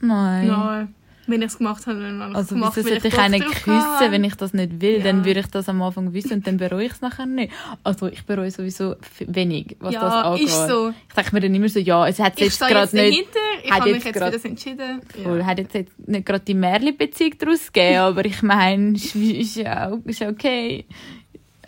[0.00, 0.46] Nein.
[0.48, 0.94] Nein.
[1.28, 2.72] Wenn ich es gemacht habe, dann ich es Also gemacht.
[2.74, 4.98] wieso weil sollte ich einen küssen, wenn ich das nicht will?
[4.98, 5.04] Ja.
[5.04, 7.52] Dann würde ich das am Anfang wissen und dann bereue ich es nachher nicht.
[7.84, 10.48] Also ich bereue sowieso wenig, was das Ja, angeht.
[10.48, 10.92] ist so.
[11.08, 13.04] Ich denke mir dann immer so, ja, es hat Ich jetzt stehe gerade jetzt nicht...
[13.34, 15.00] dahinter, ich hat habe mich jetzt jetzt grad- für das entschieden.
[15.22, 15.46] Voll, Ja.
[15.46, 15.74] hat jetzt
[16.08, 20.84] nicht gerade die Märli-Beziehung daraus gegeben, aber ich meine, ist, ist, ja, ist ja okay.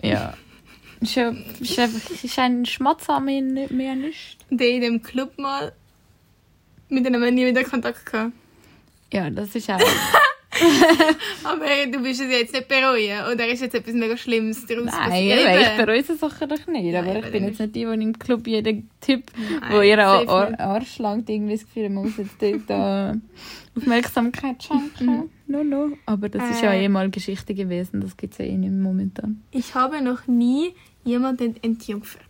[0.03, 0.35] Ja.
[1.05, 4.37] Ist, ja, ist, einfach, ist ein Schmatzer mehr, nicht- mehr nicht.
[4.51, 5.73] Der in dem Club mal
[6.88, 8.33] mit haben wir nie wieder Kontakt gehabt.
[9.12, 9.81] Ja, das ist auch...
[11.45, 13.27] Aber du bist es jetzt nicht bereuen.
[13.33, 16.95] Oder ist jetzt etwas mega Schlimmes daraus Nein, eben, ich bereue so Sachen doch nicht.
[16.95, 19.81] Aber Nein, ich eben bin jetzt nicht die, die im Club jeden Typ, Nein, wo
[19.81, 20.61] ihr safe Ar.
[20.61, 23.19] Arsch langt, irgendwie das Gefühl, man muss jetzt dort
[23.77, 25.31] Aufmerksamkeit schenken.
[25.49, 25.90] no, no.
[26.07, 26.85] Aber das ist ja Äh.
[26.85, 29.43] eh mal Geschichte gewesen, das gibt es ja eh nicht mehr momentan.
[29.51, 30.73] Ich habe noch nie
[31.05, 32.23] jemanden entjungfert.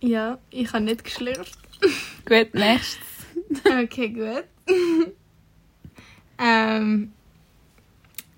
[0.00, 1.58] ja, ich habe nicht geschlürft.
[2.26, 3.06] Gut, nächstes.
[3.64, 4.44] Okay, gut.
[6.38, 7.12] ähm,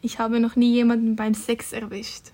[0.03, 2.33] ich habe noch nie jemanden beim Sex erwischt.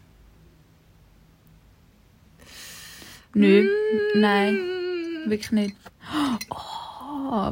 [3.34, 3.62] Nö,
[4.14, 4.20] Mm.
[4.20, 4.56] nein,
[5.26, 5.76] wirklich nicht.
[6.50, 6.56] Oh,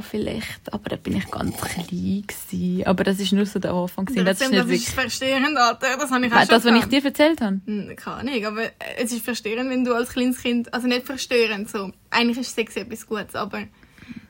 [0.01, 1.87] vielleicht, aber da bin ich ganz klein
[2.27, 2.87] gewesen.
[2.87, 4.25] Aber das ist nur so der Anfang gewesen.
[4.25, 5.97] Das ist Trotzdem, nicht das ist verstörend, Alter.
[5.99, 7.61] Das habe ich auch schon das, was ich dir erzählt habe?
[7.67, 8.63] Hm, Keine Ahnung, aber
[8.99, 12.77] es ist verstörend, wenn du als kleines Kind, also nicht verstörend, so, eigentlich ist Sex
[12.77, 13.65] etwas Gutes, aber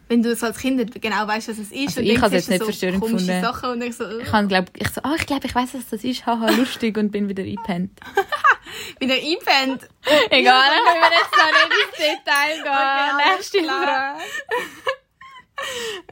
[0.08, 2.26] wenn du es als Kind nicht genau weißt, was es ist, Also und ich habe
[2.36, 3.42] es jetzt nicht verstörend komische gefunden.
[3.42, 5.88] Sachen und ich so, Ich habe, glaub, ich so, ah, ich glaube, ich weiß, was
[5.88, 6.26] das ist.
[6.26, 7.98] Haha, lustig und bin wieder eingepennt.
[8.98, 9.88] Bin er eingepennt?
[10.30, 12.72] Egal, dann können wir jetzt noch nicht ins Detail gehen.
[12.72, 13.58] Okay, Nächste.
[13.64, 14.20] Frage.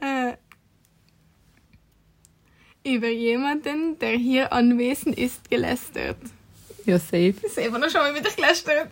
[0.01, 0.37] Äh,
[2.85, 6.17] über jemanden, der hier anwesend ist, gelästert.
[6.85, 7.35] Ja, safe.
[7.57, 8.89] Einfach noch schon mal wieder gelästert.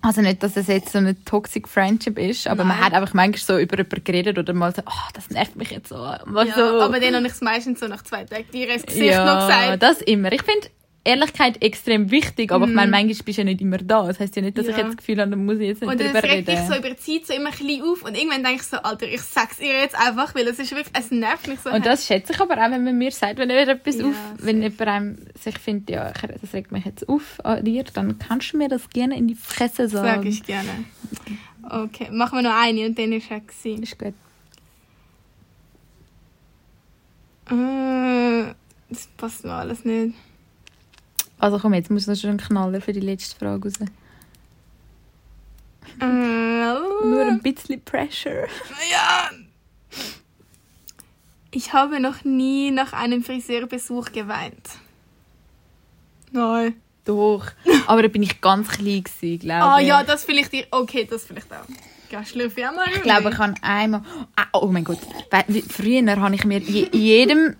[0.00, 2.86] Also nicht, dass es jetzt so eine toxic Friendship ist, aber man Nein.
[2.86, 5.88] hat einfach manchmal so über jemanden geredet oder mal so, oh, das nervt mich jetzt
[5.88, 5.96] so.
[5.96, 6.20] Ja,
[6.54, 6.80] so.
[6.80, 9.74] aber dann habe ich es meistens so nach zwei Tagen dir ins Gesicht noch ja,
[9.74, 9.82] gesagt.
[9.82, 10.30] das immer.
[10.30, 10.68] Ich finde
[11.08, 14.06] Ehrlichkeit extrem wichtig, aber ich meine, manchmal bist du ja nicht immer da.
[14.06, 14.78] Das heisst ja nicht, dass ich Mhm.
[14.78, 14.84] Ja.
[14.84, 16.68] jetzt das Gefühl habe, da muss ich jetzt nicht Und das drüber regt mich reden.
[16.72, 19.06] so über die Zeit so immer ein bisschen auf und irgendwann denke ich so, Alter,
[19.08, 21.70] ich sag's ihr jetzt einfach, weil es ist wirklich, es nervt mich so.
[21.70, 24.14] Und das schätze ich aber auch, wenn man mir sagt, wenn jemand etwas Ja, auf,
[24.38, 28.18] wenn jemand einem sich findet, ja, ich- das regt mich jetzt auf an dir, dann
[28.18, 30.26] kannst du mir das gerne in die Fresse sag sagen.
[30.28, 30.68] ich gerne.
[31.70, 33.82] Okay, machen wir noch eine und dann ist er gewesen.
[33.82, 34.14] Ist gut.
[37.50, 38.54] Äh,
[38.90, 40.14] Das passt mir alles nicht.
[41.38, 43.74] Also komm, jetzt muss noch schon ein Knaller für die letzte Frage raus.
[46.00, 48.46] Äh, Nur ein bisschen Pressure.
[48.90, 49.30] Ja.
[51.50, 54.68] Ich habe noch nie nach einem Friseurbesuch geweint.
[56.30, 56.74] Nein.
[57.04, 57.46] Doch.
[57.86, 59.86] Aber da bin ich ganz klein gewesen, glaube Ah ich.
[59.86, 60.66] ja, das vielleicht dir.
[60.70, 61.64] Okay, das vielleicht auch.
[62.10, 62.86] Ja, schlürfe ich auch mal.
[62.94, 64.02] Ich glaube, ich habe einmal...
[64.36, 64.98] Ah, oh mein Gott.
[65.70, 67.56] Früher habe ich mir in jedem...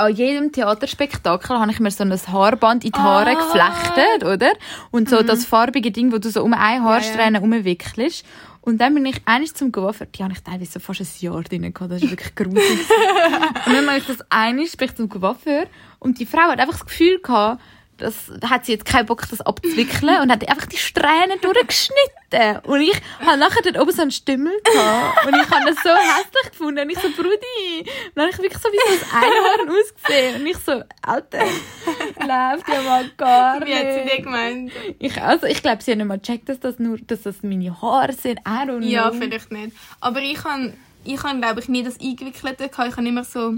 [0.00, 3.34] An jedem Theaterspektakel habe ich mir so ein Haarband in die Haare Ah.
[3.34, 4.52] geflechtet, oder?
[4.90, 8.24] Und so das farbige Ding, wo du so um eine Haarsträhne herumwickelst.
[8.62, 11.42] Und dann bin ich eines zum Coiffeur, die habe ich teilweise so fast ein Jahr
[11.42, 12.60] drin gehabt, das ist wirklich gruselig.
[13.66, 15.64] und dann mache ich das eines, bin ich zum Coiffeur
[15.98, 17.62] und die Frau hat einfach das Gefühl gehabt,
[18.00, 22.58] das da hat sie jetzt keinen Bock, das abzuwickeln und hat einfach die Strähnen durchgeschnitten.
[22.64, 25.26] Und ich habe nachher dort oben so einen Stümmel gehabt.
[25.26, 26.80] Und ich habe das so hässlich gefunden.
[26.80, 27.80] Und ich so, Brudi.
[27.80, 30.40] Und dann habe ich wirklich so wie so ein Einhorn ausgesehen.
[30.40, 34.18] Und ich so, Alter, läuft ja mal gar Wie hat sie nicht.
[34.18, 34.72] dir gemeint?
[34.98, 37.80] Ich, also, ich glaube, sie hat nicht mal gecheckt, dass das nur, dass das meine
[37.82, 38.40] Haare sind.
[38.82, 39.76] Ja, vielleicht nicht.
[40.00, 40.72] Aber ich habe,
[41.04, 42.90] ich habe glaube ich, nie das Eingewickelte gehabt.
[42.90, 43.54] Ich habe immer so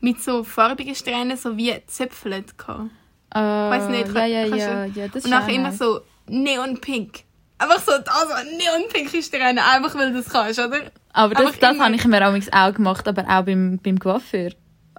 [0.00, 2.90] mit so farbigen Strähnen so wie Zöpfelt gehabt.
[3.36, 7.20] Äh, Weiß nicht, Ja, ja, ja, du- ja, das Und nachher ist immer so neonpink.
[7.58, 10.78] Einfach so, also neonpinke Strähnen, einfach weil du das kannst, oder?
[11.12, 14.50] Aber das, einfach das habe ich mir auch gemacht, aber auch beim, beim Coiffeur.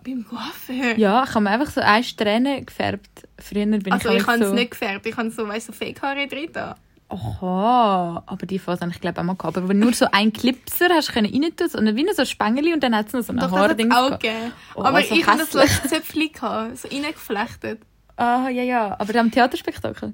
[0.04, 0.98] Beim Coiffeur.
[0.98, 3.28] Ja, ich habe mir einfach so eine Strähne gefärbt.
[3.40, 4.56] Früher bin Also ich, ich halt habe es so...
[4.56, 6.76] nicht gefärbt, ich habe so, weißt du, so Fake-Haare drin da.
[7.10, 9.58] Aha, aber die Phase habe ich glaube auch mal gehabt.
[9.58, 12.24] Aber wenn du nur so einen Clipser hast können rein tun, so eine- wie so
[12.24, 13.94] ein Spengeli und dann hat es noch so ein Doch, das Haarding.
[13.94, 14.24] hat auch gehabt.
[14.24, 14.52] gegeben.
[14.76, 17.82] Oh, Aber so ich habe das so als Zöpfchen so reingeflechtet.
[18.18, 18.96] Ah, ja, ja.
[19.00, 20.14] Aber am Theaterspektakel.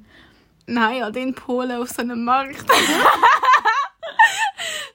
[0.67, 2.59] Nein, ja, in Polen auf so einem Markt.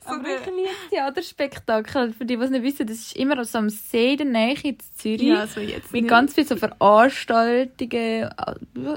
[0.05, 2.13] so Aber ich liebe Theaterspektakel.
[2.15, 4.79] Für die, die es nicht wissen, das ist immer so am See der Nähe in
[4.97, 5.23] Zürich.
[5.23, 5.93] ja, so jetzt.
[5.93, 6.09] mit nicht.
[6.11, 8.31] ganz vielen so Veranstaltungen.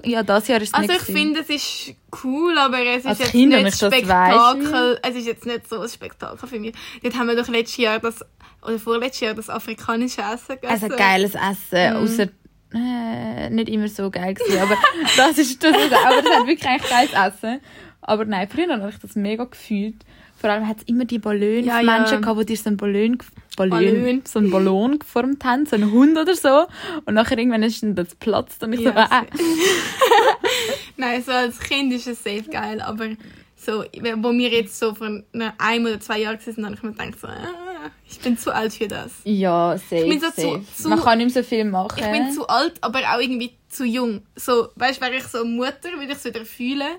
[0.05, 3.19] Ja, das Jahr ist es Also ich finde, es ist cool, aber es ist Als
[3.19, 4.99] jetzt Kind, wenn nicht Spektakel.
[5.03, 6.73] Es ist jetzt nicht so ein Spektakel für mich.
[7.03, 8.23] Dort haben wir doch letztes Jahr das,
[8.61, 10.83] oder vorletztes Jahr das afrikanische Essen gegessen.
[10.83, 12.03] Also geiles Essen, Mhm.
[12.03, 12.27] außer
[12.73, 14.77] äh, nicht immer so geil gewesen, aber
[15.17, 17.59] das ist das, ist, aber das hat wirklich eigentlich geiles Essen.
[18.01, 19.95] Aber nein, früher habe ich das mega gefühlt.
[20.41, 22.19] Vor allem hat es immer die Ballon Ja, Menschen ja.
[22.19, 23.19] gehabt, die dir so einen Ballon,
[23.55, 24.21] Ballon, Ballon.
[24.25, 26.65] so einen Ballon geformt haben, so einen Hund oder so.
[27.05, 29.23] Und nachher irgendwann ist dann das platzt und ich so, Ja, ah,
[30.97, 33.09] Nein, so als Kind ist es safe geil, aber
[33.55, 35.21] so, wo wir jetzt so vor
[35.59, 37.70] einem oder zwei Jahren waren, habe ich mir gedacht, so, ah,
[38.09, 39.11] ich bin zu alt für das.
[39.23, 40.63] ja, safe, bin so zu- safe.
[40.75, 41.97] zu- Man kann nicht mehr so viel machen.
[42.03, 44.21] Ich bin zu alt, aber auch irgendwie zu jung.
[44.35, 46.97] So, weißt du, wäre ich so Mutter, würde ich es wieder fühlen.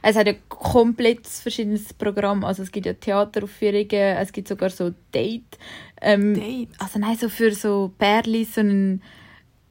[0.00, 2.42] Es hat ja komplett verschiedenes Programm.
[2.44, 5.58] Also es gibt ja Theateraufführungen, es gibt sogar so Date.
[6.00, 6.70] Ähm, Date?
[6.78, 9.02] Also nein, so für so Pärli, so einen,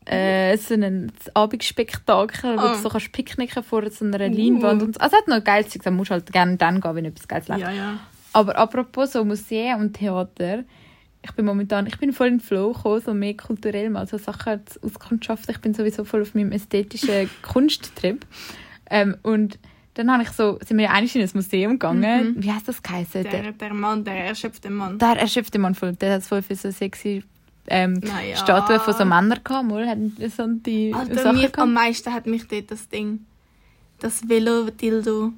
[0.05, 2.73] äh, so einen Abendspektakel, wo Ah.
[2.75, 4.83] du so kannst picknicken vor so einer Leinwand.
[4.83, 4.99] Und so.
[4.99, 7.27] Also es hat noch geiles Zeug, da musst du halt gerne dann gehen, wenn etwas
[7.27, 7.61] Geiles läuft.
[7.61, 7.99] Ja, ja.
[8.33, 10.63] Aber apropos so Museen und Theater,
[11.21, 14.17] ich bin momentan, ich bin voll in den Flow gekommen, so mehr kulturell mal so
[14.17, 15.55] Sachen auskundschaften.
[15.55, 18.25] Ich bin sowieso voll auf meinem ästhetischen Kunsttrip.
[18.89, 19.57] Ähm, und
[19.93, 22.35] dann habe ich so, sind wir ja eigentlich in ein Museum gegangen.
[22.37, 23.23] Wie heißt das geheißen?
[23.23, 24.97] Der, Der, der Mann, der erschöpfte Mann.
[24.97, 27.23] der erschöpfte Mann voll, der hat voll für so sexy
[27.67, 28.35] ähm, Naja.
[28.35, 29.67] Statuen von so Männern gehabt.
[29.67, 33.25] Mal hatten so die Alter, Sachen mir, am meisten hat mich dort das Ding,
[33.99, 35.31] das Velo-Dildo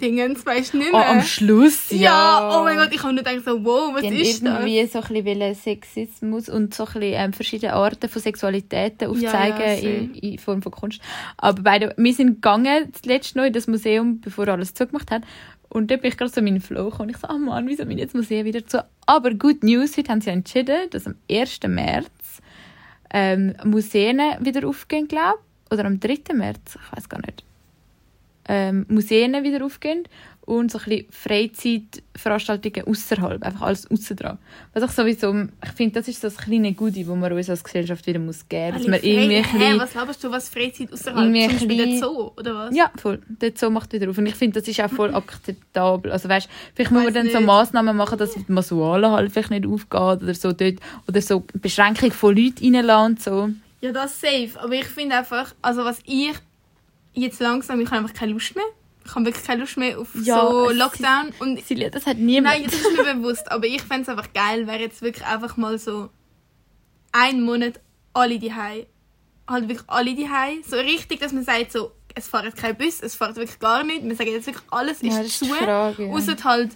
[0.00, 1.08] Dingens, weißt du nicht Oh, mehr?
[1.10, 1.98] am Schluss, ja.
[2.00, 2.60] ja.
[2.60, 4.50] oh mein Gott, ich habe nur gedacht so, wow, was Die ist das?
[4.60, 9.60] irgendwie so ein bisschen Sexismus und so ein bisschen, ähm, verschiedene Arten von Sexualitäten aufzeigen
[9.60, 11.00] ja, in, in Form von Kunst.
[11.36, 15.22] Aber beide, wir sind gegangen, zuletzt noch in das Museum, bevor alles zugemacht hat.
[15.68, 17.08] Und dort bin ich gerade so in meinen Flow gekommen.
[17.10, 18.84] Und ich so, oh Mann, wieso bin ich jetzt Museum wieder zu?
[19.06, 21.60] Aber good news, heute haben sie entschieden, dass am 1.
[21.66, 22.06] März
[23.12, 25.72] ähm, Museen wieder aufgehen, glaube ich.
[25.72, 26.18] oder am 3.
[26.34, 27.44] März, ich weiß gar nicht,
[28.48, 30.04] ähm, Museen wieder aufgehen
[30.46, 34.38] und so ein bisschen Freizeitveranstaltungen außerhalb, einfach alles aussen dran.
[34.74, 37.64] Was ich sowieso, ich finde, das ist so das kleine Goodie, das man uns als
[37.64, 38.82] Gesellschaft wieder muss geben muss.
[38.82, 41.32] Dass man irgendwie was laberst du, was Freizeit außerhalb?
[41.32, 42.76] Zum Beispiel der Zoo, oder was?
[42.76, 43.22] Ja, voll.
[43.28, 44.18] Der Zoo macht wieder auf.
[44.18, 46.12] Und ich finde, das ist auch voll akzeptabel.
[46.12, 47.46] Also weißt, vielleicht muss man dann so nicht.
[47.46, 50.76] Massnahmen machen, dass die Masuale halt vielleicht nicht aufgeht oder so dort.
[51.08, 53.48] Oder so Beschränkung von Leuten reinlassen und so.
[53.80, 54.50] Ja, das safe.
[54.56, 56.32] Aber ich finde einfach, also was ich
[57.14, 58.64] jetzt langsam, ich habe einfach keine Lust mehr.
[59.06, 61.32] Ich habe wirklich keine Lust mehr auf Ja, so Lockdown.
[61.38, 62.54] Und Silja, das hat niemand.
[62.56, 65.56] Nein, das ist mir bewusst, aber ich fände es einfach geil, wäre jetzt wirklich einfach
[65.56, 66.10] mal so
[67.12, 67.80] ein Monat
[68.12, 68.88] alle die Halt
[69.68, 70.28] wirklich alle die
[70.66, 74.04] So richtig, dass man sagt, so, es fahren kein Bus, es fährt wirklich gar nicht.
[74.04, 75.44] Wir sagen jetzt wirklich, alles ist Ja, ist zu.
[75.46, 76.12] die Frage, ja.
[76.12, 76.70] Ausser halt,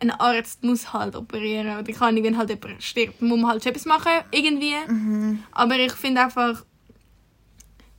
[0.00, 1.78] ein Arzt muss halt operieren.
[1.78, 4.74] Oder kann nicht, wenn halt jemand stirbt, muss man halt schon etwas machen, irgendwie.
[4.88, 5.42] Mhm.
[5.52, 6.64] Aber ich finde einfach,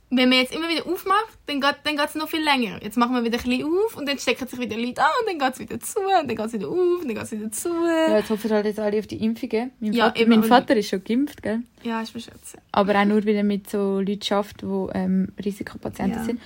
[0.08, 2.78] wenn man jetzt immer wieder aufmacht, dann geht dann geht's noch viel länger.
[2.82, 5.28] Jetzt machen wir wieder ein bisschen auf und dann stecken sich wieder Leute an und
[5.28, 7.32] dann geht es wieder zu und dann geht es wieder auf und dann geht es
[7.32, 7.68] wieder zu.
[7.84, 9.72] Ja, jetzt hoffen halt jetzt alle auf die Impfungen.
[9.80, 11.60] Mein, Ja, Vater, mein Vater ist schon geimpft, gell?
[11.82, 12.58] Ja, ist mir schätze.
[12.72, 16.24] Aber auch nur, weil er mit so Leuten schafft, die ähm, Risikopatienten Ja.
[16.24, 16.40] sind.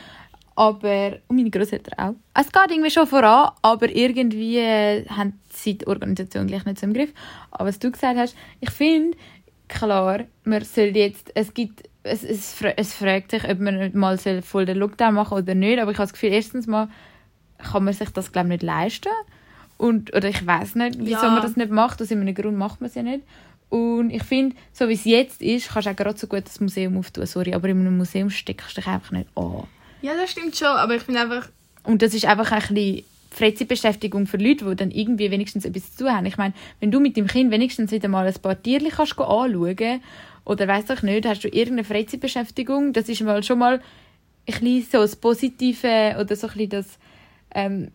[0.57, 2.15] Aber, und meine Großeltern auch.
[2.39, 6.87] Es geht irgendwie schon voran, aber irgendwie äh, haben sie die Organisation gleich nicht so
[6.87, 7.13] im Griff.
[7.51, 9.17] Aber was du gesagt hast, ich finde,
[9.69, 14.43] klar, man soll jetzt, es gibt, es, es, es fragt sich, ob man mal soll
[14.43, 16.89] voll den Lockdown machen oder nicht, aber ich habe das Gefühl, erstens mal
[17.59, 19.11] kann man sich das, glaube ich, nicht leisten.
[19.77, 21.31] Und, oder ich weiß nicht, wieso Ja.
[21.31, 22.01] man das nicht macht.
[22.03, 23.23] Aus einem Grund macht man es ja nicht.
[23.71, 26.61] Und ich finde, so wie es jetzt ist, kannst du auch gerade so gut das
[26.61, 27.25] Museum auftun.
[27.27, 29.65] Sorry, aber in einem Museum steckst du dich einfach nicht an.
[30.03, 31.49] Ja, das stimmt schon, aber ich finde einfach,
[31.85, 36.05] Und das ist einfach ein bisschen Freizeitbeschäftigung für Leute, die dann irgendwie wenigstens etwas zu
[36.05, 36.27] tun haben.
[36.27, 40.01] Ich meine, wenn du mit dem Kind wenigstens wieder mal ein paar Tierchen kannst anschauen
[40.45, 43.81] oder weiss ich nicht, hast du irgendeine Freizeitbeschäftigung, das ist mal schon mal
[44.47, 46.99] ein bisschen so das Positive oder so ein bisschen das
[47.55, 47.91] ähm,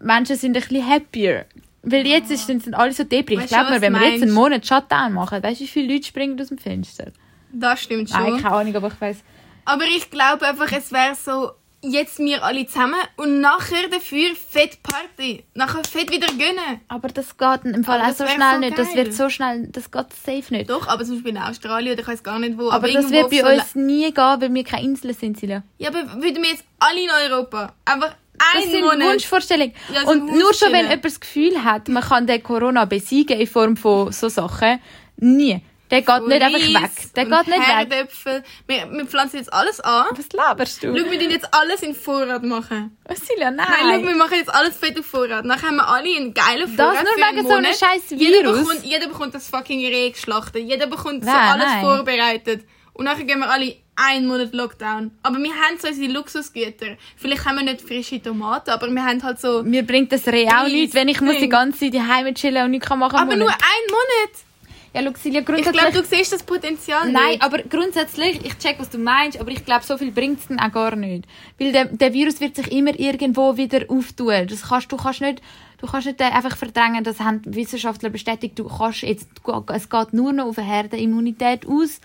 [0.00, 1.46] Menschen sind ein bisschen happier.
[1.82, 3.40] Weil jetzt ist, sind alle so debris.
[3.44, 4.32] Ich glaube wenn wir jetzt einen?
[4.32, 7.12] Monat Shutdown machen, weißt du, wie viele Leute springen aus dem Fenster?
[7.52, 8.22] das stimmt schon.
[8.22, 9.18] Nein, keine Ahnung, aber ich weiss.
[9.64, 11.52] Aber ich glaube einfach, es wäre so,
[11.92, 15.44] jetzt wir alle zusammen und nachher dafür fett Party.
[15.54, 16.80] Nachher fett wieder gönnen.
[16.88, 18.78] Aber das geht im Fall Aber auch das so schnell so nicht.
[18.78, 20.70] Das wird so schnell, das geht safe nicht.
[20.70, 22.70] Doch, aber zum Beispiel in Australien oder ich weiß gar nicht wo.
[22.70, 25.62] Aber, das irgendwo wird bei so uns nie gehen, weil wir keine Inseln sind, Silja.
[25.78, 28.14] Ja, aber würden wir jetzt alle in Europa einfach
[28.54, 29.12] Das sind Monat...
[29.12, 29.74] Wunschvorstellungen.
[29.92, 33.46] Ja, Und nur schon, wenn jemand das Gefühl hat, man kann den Corona besiegen in
[33.46, 34.80] Form von so Sachen,
[35.16, 35.60] nie.
[35.90, 36.90] Der geht nicht einfach weg.
[37.16, 37.66] Der geht nicht weg.
[37.66, 38.44] Herdöpfel.
[38.66, 40.06] Wir, wir pflanzen jetzt alles an.
[40.16, 40.88] Was laberst du?
[40.96, 42.96] Schau, wir tun jetzt alles in Vorrat machen.
[43.14, 43.66] Silja, nein.
[43.70, 45.44] Nein, schau, wir machen jetzt alles fett auf Vorrat.
[45.44, 47.78] Nachher haben wir alle einen geilen Das Vorrat nur für einen wegen so einem Monat.
[47.78, 48.58] scheiß Jeder Virus.
[48.60, 50.62] bekommt, jeder bekommt das fucking Reh geschlachtet.
[50.64, 51.80] Jeder bekommt so Nein, alles nein.
[51.84, 52.64] vorbereitet.
[52.92, 55.12] Und nachher gehen wir alle einen Monat Lockdown.
[55.22, 56.96] Aber wir haben so unsere Luxusgüter.
[57.16, 59.62] Vielleicht haben wir nicht frische Tomaten, aber wir haben halt so...
[59.62, 62.72] Mir bringt das Reh auch nichts, wenn ich muss die ganze Zeit daheim chillen und
[62.72, 63.38] nichts kann machen Aber muss.
[63.38, 64.47] nur einen Monat!
[64.94, 65.82] Ja, schau, Silja, Ich grundsätzlich...
[65.82, 67.42] glaube, du siehst das Potenzial Nein, nicht.
[67.42, 70.58] aber grundsätzlich, ich check, was du meinst, aber ich glaube, so viel bringt es dann
[70.58, 71.26] auch gar nicht.
[71.58, 74.46] Weil der, der Virus wird sich immer irgendwo wieder auftun.
[74.48, 75.42] Das kannst, du kannst nicht,
[75.78, 79.28] du kannst nicht äh, einfach verdrängen, das haben Wissenschaftler bestätigt, du kannst jetzt,
[79.74, 82.00] es geht nur noch auf eine Herdenimmunität aus.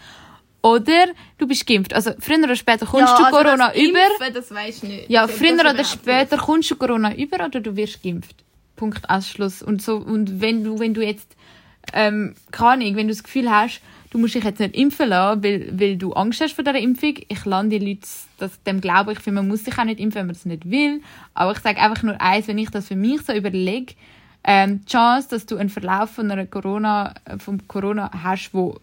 [0.61, 1.93] Oder du bist geimpft.
[1.93, 3.99] Also früher oder später kommst du also Corona das über.
[3.99, 5.09] Impfen, das weisst du nicht.
[5.09, 8.37] Ja, Ich glaub, früher das oder später kommst du Corona über oder du wirst geimpft.
[8.77, 9.61] Punkt Ausschluss.
[9.61, 11.35] Und so und wenn du wenn du jetzt
[11.93, 15.43] ähm, keine Ahnung, wenn du das Gefühl hast, du musst dich jetzt nicht impfen lassen,
[15.43, 19.13] weil, weil du Angst hast vor dieser Impfung, ich lande die Leute, das, dem glaube
[19.13, 21.01] ich, finde, man muss sich auch nicht impfen, wenn man das nicht will.
[21.33, 23.93] Aber ich sage einfach nur eins, wenn ich das für mich so überlege,
[24.43, 28.79] ähm, die Chance, dass du einen Verlauf von einer Corona, äh, vom Corona hast, wo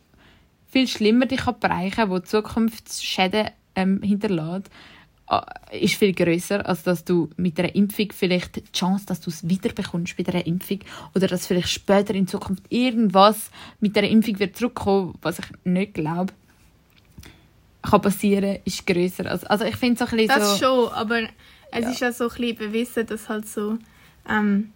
[0.71, 4.71] viel schlimmer dich kann bereichen, wo Zukunftsschäden ähm, hinterlässt,
[5.71, 9.49] ist viel größer, als dass du mit einer Impfung vielleicht die Chance, dass du es
[9.49, 10.81] wieder bekommst bei einer Impfung
[11.15, 15.95] oder dass vielleicht später in Zukunft irgendwas mit der Impfung wird zurückkommen, was ich nicht
[15.95, 16.33] glaube,
[17.83, 19.27] kann passieren, ist größer.
[19.27, 20.65] Also, also ich finde so ein bisschen Das so...
[20.65, 21.23] schon, aber
[21.71, 23.79] es ist ja so ein bisschen bewiesen, dass halt so
[24.29, 24.73] ähm,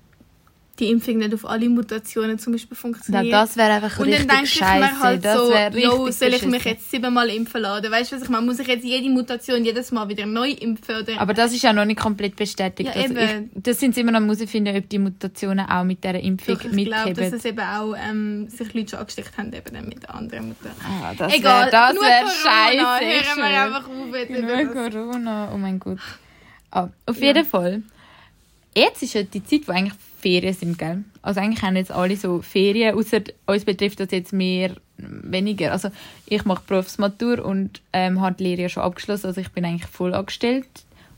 [0.80, 3.32] die Impfung nicht auf alle Mutationen zum Beispiel Ja, funktioniert.
[3.32, 6.64] das wäre einfach und dann denke ich mir halt so, wäre yo, soll ich mich
[6.64, 7.90] jetzt siebenmal impfen lassen?
[7.90, 8.44] Weißt du, was ich meine?
[8.46, 10.96] Muss ich jetzt jede Mutation jedes Mal wieder neu impfen?
[10.96, 11.20] Oder?
[11.20, 12.90] Aber das ist ja noch nicht komplett bestätigt.
[12.94, 15.84] Ja, also ich, das sind sie immer noch muss ich finden, ob die Mutationen auch
[15.84, 19.38] mit dieser Impfung Doch, ich glaube, dass es eben auch ähm, sich Leute schon angesteckt
[19.38, 20.70] haben eben dann mit der anderen Mutter.
[20.82, 23.28] Ah, das Egal, wäre das wär Corona, scheiße.
[23.28, 24.74] Hören wir einfach auf.
[24.74, 24.92] das.
[24.92, 25.98] Corona, oh mein Gott.
[26.70, 27.26] Ah, auf Ja.
[27.28, 27.82] jeden Fall.
[28.76, 31.04] Jetzt ist ja die Zeit, wo eigentlich Ferien sind, gell?
[31.22, 35.72] Also eigentlich haben jetzt alle so Ferien, außer uns betrifft das jetzt mehr weniger.
[35.72, 35.90] Also
[36.26, 39.86] ich mache Berufsmatur und ähm, habe die Lehre ja schon abgeschlossen, also ich bin eigentlich
[39.90, 40.66] voll angestellt,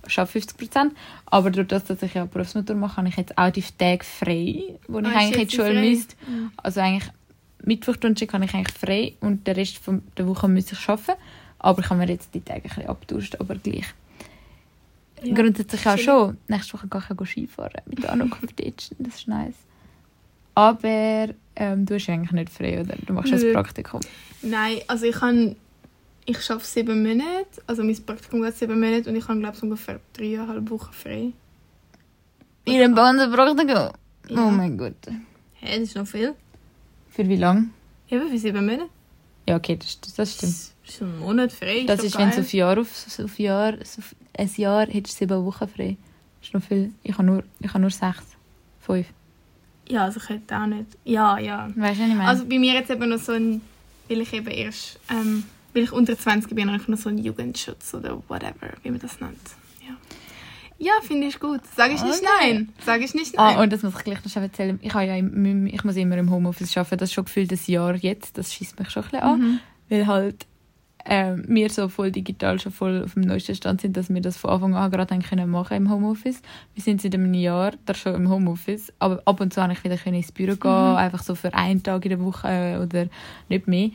[0.08, 0.92] schaffe 50 Prozent.
[1.26, 4.62] Aber durch das, dass ich ja Berufsmatur mache, habe ich jetzt auch die Tage frei,
[4.88, 5.72] wo ich Ah, eigentlich in jetzt frei?
[5.88, 6.14] müsste.
[6.56, 7.10] Also eigentlich
[7.64, 11.12] Mittwoch, Donnerstag kann ich eigentlich frei und den Rest von der Woche muss ich arbeiten.
[11.58, 13.86] Aber ich habe mir jetzt die Tage ein bisschen abgetauscht, aber gleich.
[15.22, 15.34] Ja.
[15.34, 16.36] Grundsätzlich auch schon.
[16.48, 18.96] Nächste Woche gehe ich auch Skifahren mit der Anno Competition.
[18.98, 19.54] Das ist nice.
[20.54, 22.94] Aber ähm, du ja eigentlich nicht frei, oder?
[23.06, 24.00] Du machst ein Praktikum.
[24.42, 25.56] Nein, also ich kann
[26.26, 29.62] ich arbeite sieben Monate, also mein Praktikum geht sieben Monate und ich habe glaube ich
[29.62, 31.32] ungefähr dreieinhalb Wochen frei.
[32.64, 33.68] In einem ganzen Praktikum?
[33.68, 33.92] Ja.
[34.30, 35.06] Oh mein Gott.
[35.54, 36.34] Hä, das ist noch viel.
[37.10, 37.68] Für wie lange?
[38.10, 38.88] Eben für sieben Monate.
[39.48, 40.75] Ja, okay, das, das stimmt.
[40.86, 41.84] Das ist ein Monat frei.
[41.86, 45.44] Das ist, wenn du auf Jahr auf, auf Jahr, auf ein Jahr hättest du sieben
[45.44, 45.96] Wochen frei.
[46.38, 46.92] Das ist noch viel.
[47.02, 48.24] Ich habe nur, ich habe nur sechs.
[48.80, 49.06] Fünf.
[49.88, 50.86] Ja, also ich hätte auch nicht.
[51.04, 51.68] Ja, ja.
[51.74, 52.28] Weißt du, was ich meine?
[52.28, 53.60] Also bei mir jetzt eben noch so ein,
[54.08, 55.44] weil ich eben erst, ähm,
[55.74, 59.00] weil ich unter 20 bin, habe ich noch so einen Jugendschutz oder whatever, wie man
[59.00, 59.36] das nennt.
[59.86, 59.96] Ja,
[60.78, 61.60] ja finde ich gut.
[61.74, 62.28] Sage ich nicht Okay.
[62.40, 62.68] nein.
[62.84, 63.56] Sage ich nicht nein.
[63.56, 64.78] Ah, und das muss ich gleich noch erzählen.
[64.82, 66.98] Ich, habe ja im, ich muss immer im Homeoffice arbeiten.
[66.98, 68.38] Das ist schon gefühlt ein Jahr jetzt.
[68.38, 69.40] Das schießt mich schon ein bisschen an.
[69.40, 69.60] Mhm.
[69.88, 70.46] Weil halt
[71.08, 74.36] ähm, wir so voll digital schon voll auf dem neuesten Stand sind, dass wir das
[74.36, 76.42] von Anfang an gerade können machen im Homeoffice.
[76.74, 78.92] Wir sind seit einem Jahr da schon im Homeoffice.
[78.98, 80.96] Aber ab und zu habe ich wieder können ins Büro gehen, Mhm.
[80.96, 83.06] einfach so für einen Tag in der Woche äh, oder
[83.48, 83.90] nicht mehr.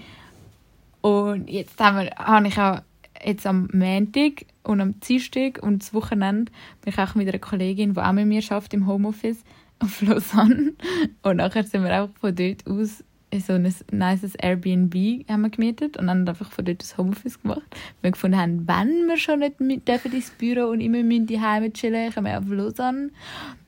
[1.02, 2.82] Und jetzt haben wir, habe ich auch
[3.26, 7.94] jetzt am Montag und am Dienstag und das Wochenende bin ich auch mit einer Kollegin,
[7.94, 9.44] die auch mit mir arbeitet im Homeoffice,
[9.80, 10.74] auf Lausanne.
[11.24, 13.04] Und nachher sind wir einfach von dort aus
[13.40, 14.94] so ein nices Airbnb
[15.30, 17.64] haben wir gemietet und dann einfach von dort das Homeoffice gemacht.
[18.02, 21.40] Wir gefunden haben, wenn wir schon nicht mit dürfen ins Büro und immer müssen die
[21.40, 23.12] Heime chillen, können wir auf Lausanne.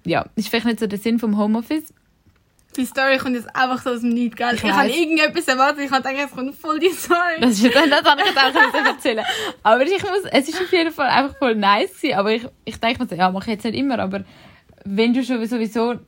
[0.06, 1.94] Ja, ist vielleicht nicht so der Sinn vom Homeoffice.
[2.76, 4.56] Die Story kommt jetzt einfach so aus dem Nichts, gell?
[4.56, 7.40] Ich Ich, habe irgendetwas erwartet, ich habe gedacht, es kommt voll die Story.
[7.40, 9.26] Das, ist, das habe ich jetzt auch erzählen.
[9.62, 12.18] Aber ich muss, es ist auf jeden Fall einfach voll nice gewesen.
[12.18, 14.00] Aber ich, ich denke mir so, ja, mache ich jetzt nicht immer.
[14.00, 14.24] Aber
[14.86, 16.00] wenn du schon sowieso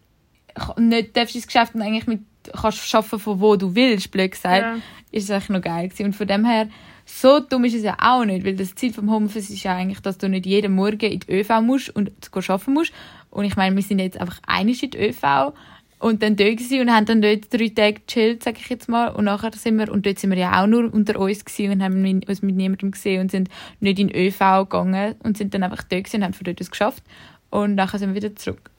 [0.77, 2.21] nicht darfst ins Geschäft und eigentlich mit
[2.53, 4.75] kannst arbeiten von wo du willst, blöd gesagt, Ja.
[5.11, 6.05] ist es eigentlich noch geil gewesen.
[6.07, 6.67] Und von dem her,
[7.05, 9.99] so dumm ist es ja auch nicht, weil das Ziel vom Homeoffice ist ja eigentlich,
[10.01, 12.91] dass du nicht jeden Morgen in die ÖV musst und zu arbeiten musst.
[13.29, 15.53] Und ich meine, wir sind jetzt einfach einig in die ÖV
[15.99, 19.09] und dann dort gewesen und haben dann dort drei Tage gechillt, sag ich jetzt mal.
[19.09, 21.83] Und nachher sind wir, und dort sind wir ja auch nur unter uns gewesen und
[21.83, 25.83] haben uns mit niemandem gesehen und sind nicht in ÖV gegangen und sind dann einfach
[25.83, 27.03] dort gewesen und haben von dort aus geschafft.
[27.49, 28.69] Und nachher sind wir wieder zurück.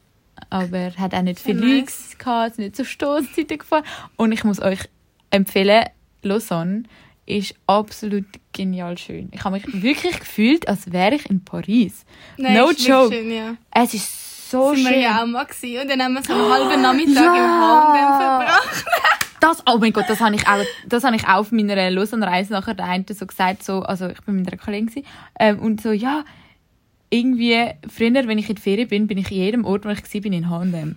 [0.50, 1.56] Aber er hat auch nicht viel.
[1.58, 3.84] Leaks gehabt, es sind nicht so Stoßzeiten gefahren.
[4.16, 4.80] Und ich muss euch
[5.30, 5.84] empfehlen,
[6.22, 6.84] Lausanne
[7.26, 9.28] ist absolut genial schön.
[9.32, 12.04] Ich habe mich wirklich gefühlt, als wäre ich in Paris.
[12.36, 13.14] Nein, no ist joke.
[13.14, 13.54] Schön, ja.
[13.72, 14.92] Es ist so sind schön.
[14.92, 15.82] wir ja auch mal gewesen.
[15.82, 17.34] Und dann haben wir so einen halben Nachmittag Ja.
[17.34, 18.84] im Hauptbäm verbracht.
[19.40, 22.52] Das, oh mein Gott, das habe ich auch, das habe ich auch auf meiner Lausanne-Reise
[22.52, 25.06] nachher der so gesagt, so, also ich bin mit einer Kollegin gewesen,
[25.38, 26.24] ähm, und so, ja,
[27.10, 30.02] irgendwie, früher, wenn ich in die Ferien bin, bin ich in jedem Ort, wo ich
[30.02, 30.96] war, bin in H&M.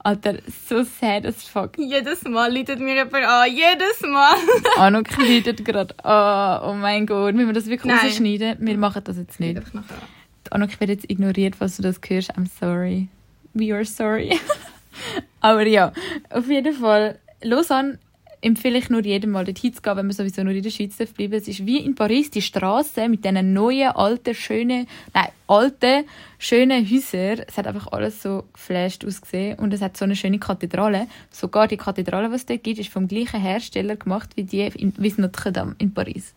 [0.00, 1.76] Alter, so sad as fuck.
[1.76, 3.50] Jedes Mal läutet mir jemand an.
[3.50, 4.36] Jedes Mal.
[4.76, 8.06] Anno kleidet gerade, oh, oh mein Gott, müssen wir das wirklich Nein.
[8.06, 8.56] rausschneiden?
[8.60, 9.60] Wir machen das jetzt nicht.
[10.50, 13.08] Anno, ich werde jetzt ignoriert, falls du das hörst, I'm sorry.
[13.54, 14.38] We are sorry.
[15.40, 15.92] Aber ja,
[16.30, 17.98] auf jeden Fall, Lausanne
[18.40, 21.12] empfehle ich nur jedem mal dort hinzugehen, wenn man sowieso nur in der Schweiz darf
[21.12, 21.34] bleiben.
[21.34, 26.04] Es ist wie in Paris, die Straße mit diesen neuen, alten, schönen, nein, alten,
[26.38, 27.44] schönen Häusern.
[27.46, 31.06] Es hat einfach alles so geflasht ausgesehen und es hat so eine schöne Kathedrale.
[31.30, 34.92] Sogar die Kathedrale, die es dort gibt, ist vom gleichen Hersteller gemacht wie die in,
[34.96, 36.34] wie Notre Dame in Paris.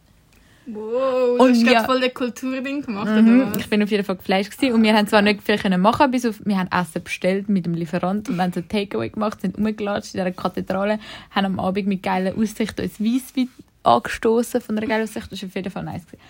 [0.67, 1.83] Wow, du Und hast ja.
[1.85, 3.41] voll den Kulturding gemacht, Mhm.
[3.41, 3.57] oder was?
[3.57, 4.73] Ich bin auf jeden Fall geflasht gewesen.
[4.75, 7.65] und wir haben zwar nicht viel können machen, bis auf, wir haben Essen bestellt mit
[7.65, 10.99] dem Lieferant und haben so Takeaway gemacht, sind rumgelatscht in dieser Kathedrale,
[11.31, 13.49] haben am Abend mit geiler Aussicht uns Weisswein
[13.83, 15.31] angestoßen von einer geilen Aussicht.
[15.31, 16.05] Das war auf jeden Fall nice.
[16.05, 16.21] Gewesen.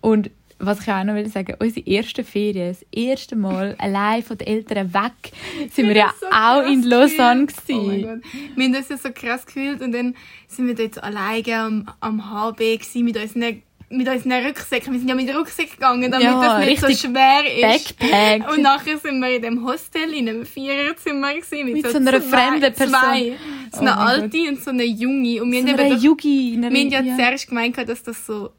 [0.00, 4.38] Und was ich auch noch will sagen, unsere erste Ferien, das erste Mal allein von
[4.38, 5.32] den Eltern weg,
[5.72, 7.78] sind wir ja so auch in Lausanne gefühlt.
[7.78, 8.22] Oh mein gewesen.
[8.22, 8.56] Gott.
[8.56, 10.14] Wir haben das ja so krass gefühlt und dann
[10.48, 14.92] sind wir dort so alleine am, am HB gewesen, mit unseren, mit unseren Rucksäcken.
[14.92, 17.42] Wir sind ja mit Rucksäcken gegangen, damit Ja, das nicht so schwer
[17.74, 17.98] ist.
[17.98, 18.52] Backpack.
[18.52, 21.98] Und nachher sind wir in dem Hostel in einem Viererzimmer gewesen, mit, Mit so, so
[21.98, 22.90] einer zwei, fremden Person.
[23.00, 23.32] Zwei.
[23.72, 25.42] So Oh eine alte und so eine junge.
[25.42, 26.54] Und wir So haben, eine eben doch, Yugi.
[26.56, 27.16] eine- wir haben ja, ja.
[27.16, 28.50] zuerst gemeint, dass das so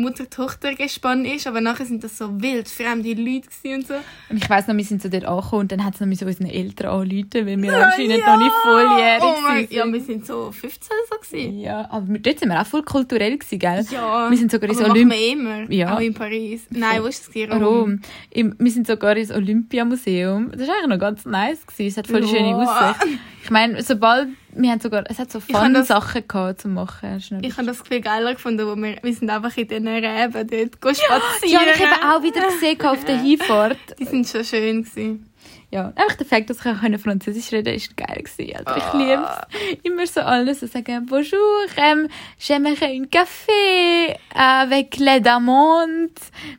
[0.00, 3.94] Mutter-Tochter-Gespann ist, aber nachher sind das so wild fremde Leute und so.
[4.34, 6.46] Ich weiss noch, wir sind so dort angekommen und dann hat es noch so unseren
[6.46, 8.36] Eltern angerufen, weil wir Ah, anscheinend ja.
[8.36, 9.72] noch nicht volljährig oh mein, sind.
[9.72, 11.58] Ja, wir sind so 15 oder so gewesen.
[11.60, 13.84] Ja, aber dort sind wir auch voll kulturell gewesen, gell?
[13.90, 14.30] Ja.
[14.30, 15.70] Wir sind sogar ins Olymp wir immer.
[15.70, 15.96] Ja.
[15.96, 16.62] Auch in Paris.
[16.70, 17.60] Nein, wo ist das?
[17.60, 18.00] Rom.
[18.30, 20.50] Im, wir sind sogar ins Olympiamuseum.
[20.52, 21.66] Das war eigentlich noch ganz nice.
[21.66, 21.86] Gewesen.
[21.88, 22.56] Es hat voll eine schöne Ja.
[22.92, 23.06] Aussicht.
[23.44, 24.28] Ich meine, sobald
[24.60, 27.22] wir haben sogar, es hat so das- Fun-Sachen gehabt zu machen.
[27.42, 30.32] Ich habe das viel geiler gefunden, wo wir, wir sind einfach in diesen Reben
[30.80, 31.22] dort spazieren.
[31.46, 33.78] Die habe ich eben auch wieder gesehen auf der Hinfahrt.
[33.98, 35.24] Die sind schon schön gewesen.
[35.70, 38.56] Ja, einfach der Fakt, dass ich Französisch reden ist geil gewesen.
[38.64, 39.78] Also ich liebe es.
[39.82, 46.08] Immer so alles so sagen, bonjour, ähm, j'aimerais un café avec lait d'amande.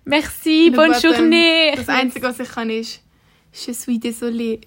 [0.05, 1.71] Merci, bonne Warte, journée.
[1.75, 3.01] Das Einzige, was ich kann, ist
[3.51, 4.61] Je suis désolée,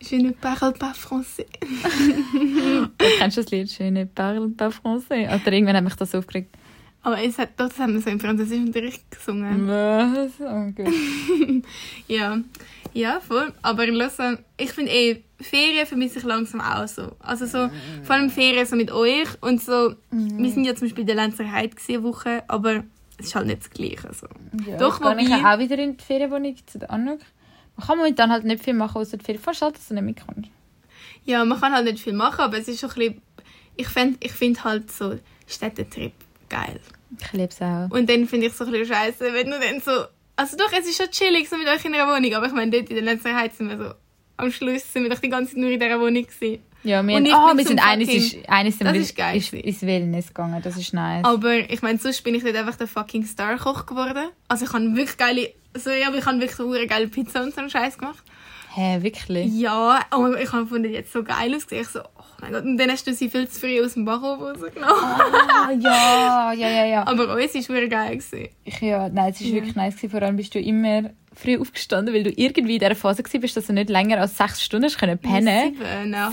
[0.00, 1.46] je ne parle pas français.
[2.98, 5.26] Du kennst das Lied, je ne parle pas français.
[5.34, 6.54] Oder irgendwann hat mich das aufgeregt.
[7.02, 9.66] Aber es hat, das haben wir so im Französischunterricht gesungen.
[9.66, 10.32] Was?
[10.40, 10.92] Oh Gott.
[12.08, 12.38] Ja,
[12.92, 13.52] ja, voll.
[13.62, 17.12] Aber lassen, ich finde eh, Ferien vermisse ich langsam auch so.
[17.20, 17.70] Also so,
[18.02, 21.16] vor allem Ferien so mit euch und so, wir sind ja zum Beispiel in der
[21.16, 22.84] Lenzer gewesen, eine Woche, aber
[23.18, 24.10] es ist halt nicht das Gleiche.
[24.12, 24.26] So.
[24.68, 27.20] Ja, Doch, gehe ich wobei- auch wieder in die Ferienwohnung zu der Anuk.
[27.80, 29.16] Man kann momentan halt nicht viel machen, außer.
[29.42, 30.50] Fast schade, dass du nicht mitkommst.
[31.24, 33.22] Ja, man kann halt nicht viel machen, aber es ist schon ein bisschen,
[33.76, 36.12] ich finde ich find halt so Städtetrip
[36.50, 36.78] geil.
[37.18, 37.90] Ich liebe es auch.
[37.90, 40.04] Und dann finde ich es so ein bisschen scheiße, wenn du dann so,
[40.36, 42.70] also doch, es ist schon chillig so mit euch in einer Wohnung, aber ich meine,
[42.70, 43.94] dort in der Lenzer Heide sind wir so,
[44.36, 46.62] am Schluss sind wir doch die ganze Zeit nur in dieser Wohnung gewesen.
[46.82, 49.82] Ja, wir, Und ich oh, wir sind eines ist, eines Das ist geil ist, ins
[49.82, 50.60] Wellness gegangen.
[50.62, 51.24] Das ist nice.
[51.24, 54.28] Aber ich meine, sonst bin ich dort einfach der fucking Star-Koch geworden.
[54.48, 57.42] Also ich habe wirklich geile, so, ja, aber ich habe wirklich so eine geile Pizza
[57.42, 58.22] und so einen Scheiß gemacht.
[58.74, 59.52] Hä, wirklich?
[59.52, 61.82] Ja, aber ich habe gefunden, jetzt so geil ausgesehen.
[61.82, 64.04] Ich so, oh mein Gott, und dann hast du sie viel zu früh aus dem
[64.04, 64.94] Backofen rausgenommen.
[64.94, 67.06] Ah, ja, ja, ja, ja.
[67.06, 68.16] Aber uns war es geil.
[68.16, 68.48] Gewesen.
[68.64, 69.54] Ich, ja, nein, es war Ja.
[69.54, 69.96] wirklich nice.
[69.96, 70.10] gewesen.
[70.10, 73.56] Vor allem bist du immer früh aufgestanden, weil du irgendwie in dieser Phase warst, bist,
[73.56, 75.74] dass du nicht länger als sechs Stunden hast können pennen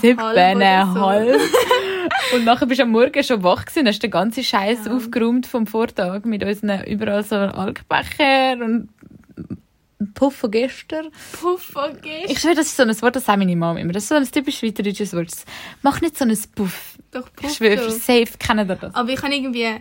[0.00, 1.00] Sieben, so.
[1.00, 1.40] halb.
[2.34, 4.92] Und nachher bist du am Morgen schon wach gewesen und hast den ganzen Scheiß Ja.
[4.94, 8.88] aufgeräumt vom Vortag mit unseren überall so Alkbecher und
[10.14, 11.08] Puff von gestern.
[11.40, 12.30] Puff, vergiss.
[12.30, 13.92] Ich schwöre, das ist so ein Wort, das sagt meine Mama immer.
[13.92, 15.28] Das ist so ein typisch schweizerisches Wort.
[15.82, 16.98] Mach nicht so ein Puff.
[17.10, 17.54] Doch, Ich Puff.
[17.56, 17.90] schwöre, doch.
[17.90, 18.94] safe kennen ihr das.
[18.94, 19.74] Aber ich habe irgendwie,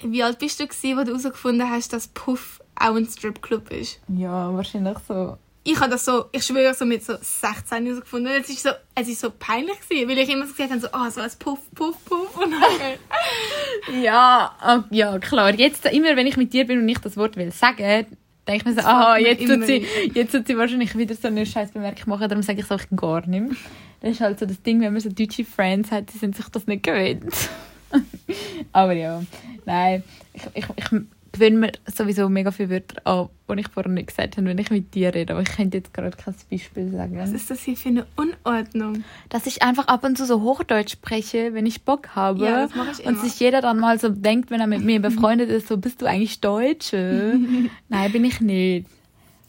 [0.00, 4.00] wie alt bist du gewesen, wo du herausgefunden hast, dass Puff auch ein Stripclub ist?
[4.08, 5.38] Ja, wahrscheinlich so.
[5.64, 8.34] ich habe das so, ich schwöre, so mit so 16 herausgefunden.
[8.34, 10.80] Und es ist so, es ist so peinlich gewesen, weil ich immer so gesagt habe,
[10.80, 12.36] so, ah, so als Puff, Puff, Puff.
[12.36, 15.54] Und dann, Ja, ah, ja, klar.
[15.54, 18.06] Jetzt, immer wenn ich mit dir bin und ich das Wort will sagen,
[18.48, 21.44] denke ich mir so, aha, jetzt tut, sie, jetzt tut sie wahrscheinlich wieder so eine
[21.46, 23.56] scheiß Bemerkung machen, darum sage ich es auch gar nicht mehr.
[24.00, 26.48] Das ist halt so das Ding, wenn man so deutsche Friends hat, die sind sich
[26.48, 27.50] das nicht gewöhnt.
[28.72, 29.22] Aber ja,
[29.64, 31.00] nein, ich, ich, ich
[31.32, 34.70] gewöhne mir sowieso mega viele Wörter an, die ich vorher nicht gesagt habe, wenn ich
[34.70, 35.32] mit dir rede.
[35.32, 37.18] Aber ich könnte jetzt gerade kein Beispiel sagen.
[37.18, 39.04] was ist das hier für eine Unordnung?
[39.28, 42.44] dass ich einfach ab und zu so Hochdeutsch spreche, wenn ich Bock habe.
[42.44, 43.22] Ja, das mache ich und immer.
[43.22, 46.06] sich jeder dann mal so denkt, wenn er mit mir befreundet ist, so, bist du
[46.06, 47.38] eigentlich Deutsche?
[47.88, 48.86] Nein, bin ich nicht.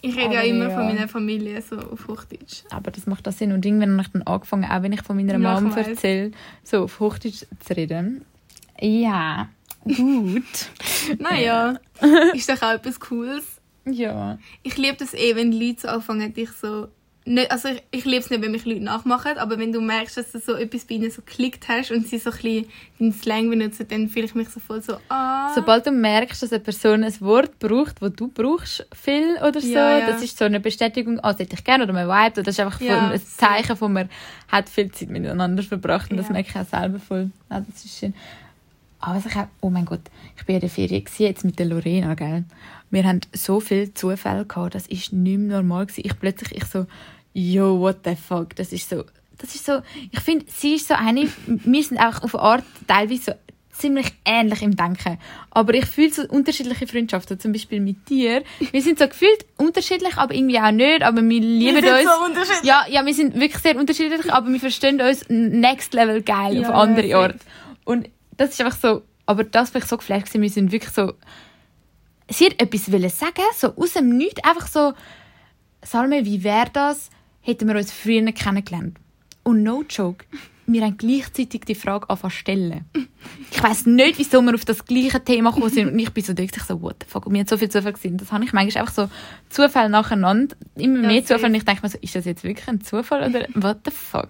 [0.01, 0.75] Ich rede ja Aber immer ja.
[0.75, 2.63] von meiner Familie so auf Hochdeutsch.
[2.69, 3.51] Aber das macht das Sinn.
[3.51, 6.31] Und irgendwann habe ich dann angefangen, auch wenn ich von meiner Mom erzähle,
[6.63, 8.23] so auf Hochdeutsch zu reden.
[8.79, 9.49] Ja,
[9.83, 10.43] gut.
[11.19, 11.79] Naja,
[12.33, 13.45] ist doch auch etwas Cooles.
[13.85, 14.37] ja.
[14.63, 16.87] Ich liebe das eh, wenn Leute so anfangen, dich so...
[17.25, 20.17] Nicht, also ich, ich liebe es nicht, wenn mich Leute nachmachen, aber wenn du merkst,
[20.17, 22.65] dass du so etwas bei ihnen so geklickt hast und sie so ein bisschen
[22.97, 25.53] deinen Slang benutzen, dann fühle ich mich so voll so, ah...
[25.53, 29.67] Sobald du merkst, dass eine Person ein Wort braucht, das du brauchst, viel oder so,
[29.67, 30.07] Ja, ja.
[30.07, 32.55] das ist so eine Bestätigung, ah, das hätte ich gerne oder man vibet, oder das
[32.55, 34.09] ist einfach Ja, ein Zeichen von man
[34.47, 37.29] hat viel Zeit miteinander verbracht und das merke ich auch selber voll.
[37.49, 38.13] Ah, das ist schön.
[38.99, 40.01] Aber ich auch, oh mein Gott,
[40.37, 42.43] ich bin in der Ferien gewesen, jetzt mit der Lorena, gell.
[42.91, 46.03] Wir haben so viele Zufälle gehabt, das ist nicht mehr normal gewesen.
[46.05, 46.85] Ich plötzlich, ich so,
[47.33, 49.05] yo, what the fuck, das ist so,
[49.37, 49.81] das ist so,
[50.11, 53.33] ich finde, sie ist so eine, wir sind auch auf eine Art teilweise so
[53.79, 55.17] ziemlich ähnlich im Denken.
[55.51, 58.43] Aber ich fühle so unterschiedliche Freundschaften, zum Beispiel mit dir.
[58.71, 62.03] Wir sind so gefühlt unterschiedlich, aber irgendwie auch nicht, aber wir lieben Wir sind uns.
[62.03, 62.63] so unterschiedlich.
[62.63, 66.69] Ja, ja, wir sind wirklich sehr unterschiedlich, aber wir verstehen uns next level geil Ja,
[66.69, 67.39] auf andere ja, Orte.
[67.85, 68.09] Und
[68.39, 71.13] das ist einfach so, aber das war ich so geflasht, wir sind wirklich so,
[72.29, 74.93] sie hat etwas wollen sagen, so aus dem Nichts, einfach so,
[75.83, 77.09] Salme, wie wäre das,
[77.41, 78.97] hätten wir uns früher kennengelernt.
[79.43, 80.25] Und no joke,
[80.67, 82.85] wir haben gleichzeitig die Frage anfangen stellen.
[83.51, 85.91] Ich weiss nicht, wieso wir auf das gleiche Thema gekommen sind.
[85.91, 87.69] Und ich bin so da, ich so, what the fuck, und wir haben so viel
[87.69, 88.17] Zufall gesehen.
[88.17, 89.09] Das habe ich manchmal einfach so
[89.49, 91.33] Zufall nacheinander, immer Ja, mehr safe.
[91.33, 91.49] Zufall.
[91.49, 94.29] Und ich denke mir so, ist das jetzt wirklich ein Zufall oder what the fuck?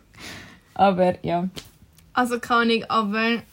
[0.73, 1.47] Aber ja.
[2.13, 3.43] Also keine Ahnung, aber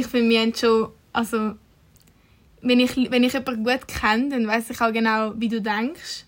[0.00, 1.52] ich finde, wir haben schon, also
[2.62, 6.24] wenn ich, wenn ich jemanden gut kenne, dann weiß ich auch genau, wie du denkst.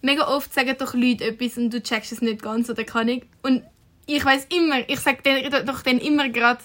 [0.00, 3.22] Mega oft sagen doch Leute etwas und du checkst es nicht ganz oder kann ich.
[3.42, 3.62] Und
[4.06, 6.60] ich weiß immer, ich sage dann, doch dann immer gerade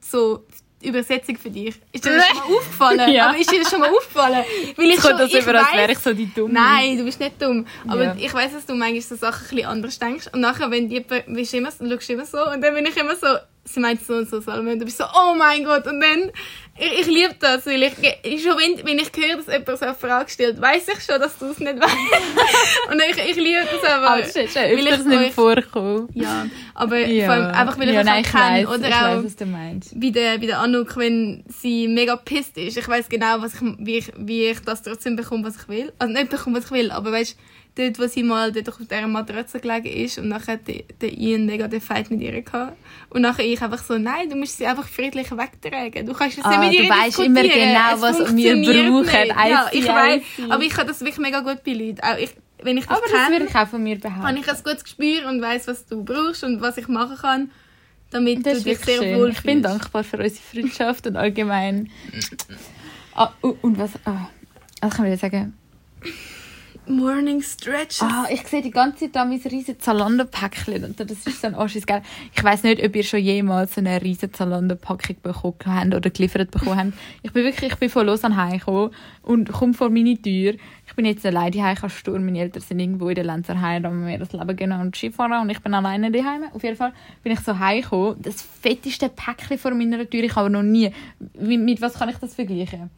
[0.00, 0.44] so
[0.82, 1.76] die Übersetzung für dich.
[1.92, 3.12] Ist dir das schon mal aufgefallen?
[3.12, 3.28] Ja.
[3.28, 4.44] Aber ist dir das schon mal aufgefallen?
[4.76, 6.54] Weil ich schon, das über, als weiss- wäre ich so die Dumme.
[6.54, 7.66] Nein, du bist nicht dumm.
[7.86, 8.16] Aber Ja.
[8.18, 10.26] ich weiß, dass du manchmal so Sachen ein bisschen anders denkst.
[10.32, 12.38] Und nachher, wenn die jemand- bist du immer, so- schaust du immer so.
[12.50, 13.26] Und dann bin ich immer so,
[13.64, 14.72] sie meint so und so, Salome.
[14.72, 15.86] Und du bist so, oh mein Gott.
[15.86, 16.30] Und dann,
[16.78, 17.64] ich, ich liebe das.
[17.66, 17.92] Weil ich,
[18.22, 21.20] ich, schon wenn, wenn ich höre, dass jemand so eine Frage stellt, weiß ich schon,
[21.20, 22.90] dass du es nicht weißt.
[22.90, 24.20] und ich, ich liebe das aber.
[24.20, 26.08] Das ist schon weil ich nicht vorgekommen.
[26.14, 28.68] Ja, aber vor allem einfach, weil ich ja, euch nein, auch ich kenne.
[28.68, 32.76] Oder ich auch weiss, du bei der, bei der Anouk, wenn sie mega pisst ist.
[32.76, 35.92] Ich weiß genau, was ich, wie, ich, wie ich das trotzdem bekomme, was ich will.
[35.98, 37.36] Also nicht bekomme, was ich will, aber weißt
[37.74, 41.68] dort, wo sie mal dort auf dieser Matratze gelegen ist und nachher der, Ian mega
[41.68, 42.76] den Fight mit ihr gehabt.
[43.10, 46.04] Und nachher ich einfach so, nein, du musst sie einfach friedlich wegtragen.
[46.06, 47.68] Du kannst es Ah, nicht mit du ihr weisst immer diskutieren.
[47.74, 49.28] genau, was wir brauchen.
[49.50, 50.22] Ja, ich weiß.
[50.50, 52.00] Aber ich kann das wirklich mega gut bei Leuten.
[52.02, 52.30] Auch ich,
[52.62, 54.36] wenn ich dich Aber das würde kenne, ich auch von mir habe behaupten.
[54.36, 57.50] ich ein gutes Gespür und weiß, was du brauchst und was ich machen kann,
[58.10, 59.18] damit Das du dich sehr schön.
[59.18, 61.90] wohl Ich bin dankbar für unsere Freundschaft und allgemein.
[63.14, 63.90] Ah, und was?
[64.04, 64.28] Ah,
[64.80, 65.54] was kann ich wieder sagen?
[66.86, 68.02] Morning Stretches.
[68.02, 70.96] Ah, ich sehe die ganze Zeit da mein riesen Zalando-Päckchen.
[70.96, 72.02] Das ist ein Anschiss, gell?
[72.34, 76.50] Ich weiss nicht, ob ihr schon jemals so eine riesen Zalando-Packung bekommen habt oder geliefert
[76.50, 76.92] bekommen habt.
[77.22, 78.90] Ich bin wirklich, ich bin von Lausanne heimgekommen
[79.22, 80.54] und komme vor meine Tür.
[80.86, 82.24] Ich bin jetzt alleine daheim, ich Sturm.
[82.24, 85.50] Meine Eltern sind irgendwo in der Lenzerheide, haben mir das Leben genommen und Skifahren und
[85.50, 86.44] ich bin alleine daheim.
[86.52, 88.16] Auf jeden Fall bin ich so heimgekommen.
[88.20, 90.90] Das fetteste Päckchen vor meiner Tür, ich habe noch nie.
[91.38, 92.90] Mit was kann ich das vergleichen?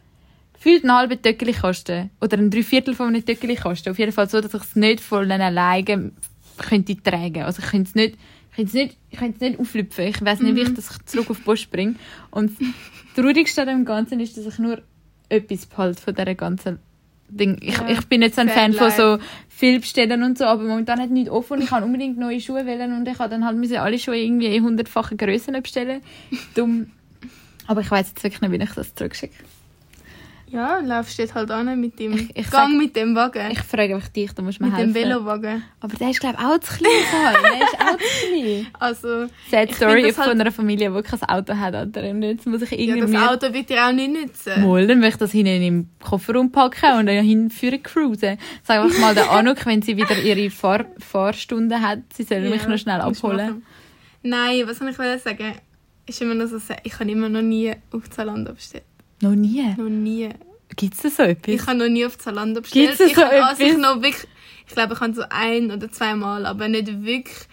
[0.65, 2.11] Gefühlt ein halbes Töckeli kosten.
[2.23, 3.91] Oder ein Dreiviertel von einem Töckeli kosten.
[3.91, 6.13] Auf jeden Fall so, dass ich es nicht voll alleine
[6.57, 7.43] könnte tragen.
[7.43, 8.17] Also ich könnte es nicht,
[8.51, 10.05] ich könnte es nicht, ich könnte es nicht auflüpfen.
[10.07, 11.97] Ich weiß nicht, wie ich das zurück auf die Post bringe.
[12.31, 12.69] Und das
[13.15, 14.81] Traurigste an dem Ganzen ist, dass ich nur
[15.29, 16.79] etwas behalte von dieser ganzen
[17.29, 17.59] Ding.
[17.61, 20.99] Ich, Ja, ich bin jetzt ein Fan von so viel bestellen und so, aber momentan
[20.99, 21.61] hat nicht offen.
[21.61, 24.55] Ich kann unbedingt neue Schuhe wählen und ich habe dann halt müssen alle Schuhe irgendwie
[24.55, 26.01] in hundertfachen Grössen bestellen.
[26.55, 26.91] Dumm.
[27.67, 29.35] Aber ich weiß jetzt wirklich nicht, wie ich das zurückschicke.
[30.55, 33.51] Ja, laufst dort halt an mit dem Ich- ich Gang sag- mit dem Wagen.
[33.51, 35.11] Ich frage einfach dich, da musst du mir mit dem helfen.
[35.11, 35.65] Velowagen.
[35.81, 36.93] Aber der ist, glaube ich, auch zu klein.
[37.43, 38.67] Der ist auch zu klein.
[38.79, 41.75] Also, Sad Ich Story das von halt- einer Familie, die kein Auto hat.
[41.97, 43.13] Und jetzt muss ich ja, irgendwie...
[43.15, 44.63] das Auto wird dir auch nicht nützen.
[44.65, 48.39] Mal, dann möchte ich das hinten im Kofferraum packen und dann hinführen cruisen.
[48.63, 52.63] Sag einfach mal der Anuk, wenn sie wieder ihre Fahr Fahrstunde hat, sie soll mich
[52.63, 53.65] Ja, noch schnell abholen.
[54.23, 55.53] Nein, was soll ich sagen?
[56.07, 58.85] Ist immer noch so, ich habe immer noch nie auf Zalando bestellt.
[59.25, 59.75] Noch nie.
[59.77, 60.29] Noch nie.
[60.77, 61.55] Gibt es da so etwas?
[61.55, 62.99] Ich habe noch nie auf Zalando bestellt.
[62.99, 63.81] Da ich so also ich etwas?
[63.81, 64.29] noch wirklich,
[64.67, 67.49] ich glaube, ich habe so ein oder zweimal, aber nicht wirklich.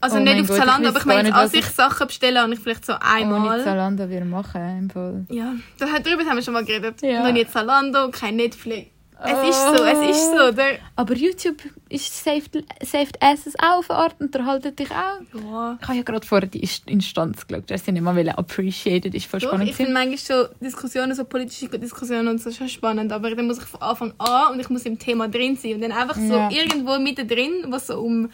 [0.00, 2.52] Also Oh nicht auf Gott, ich Zalando, aber ich meine, als ich Sachen bestelle, habe
[2.52, 3.64] ich vielleicht so Ohne einmal.
[3.64, 5.26] Zalando würde machen, im Fall.
[5.30, 7.02] Ja, darüber haben wir schon mal geredet.
[7.02, 7.24] Ja.
[7.24, 8.90] Noch nie Zalando, kein Netflix.
[9.24, 10.52] Es ist so, es ist so.
[10.52, 11.56] Der, Aber YouTube
[11.88, 15.20] ist saved, saved Asses auch auf Art, unterhaltet dich auch.
[15.34, 15.78] ja.
[15.80, 19.26] Ich habe ja gerade vorher die Inst- Instanz geschaut, dass sie nicht mal appreciated ist
[19.26, 19.70] voll Doch, spannend.
[19.70, 23.58] ich finde manchmal schon Diskussionen, so politische Diskussionen und so schon spannend, aber dann muss
[23.58, 26.34] ich von Anfang an und ich muss im Thema drin sein und dann einfach so
[26.34, 26.50] Ja.
[26.50, 28.30] irgendwo mittendrin, was so um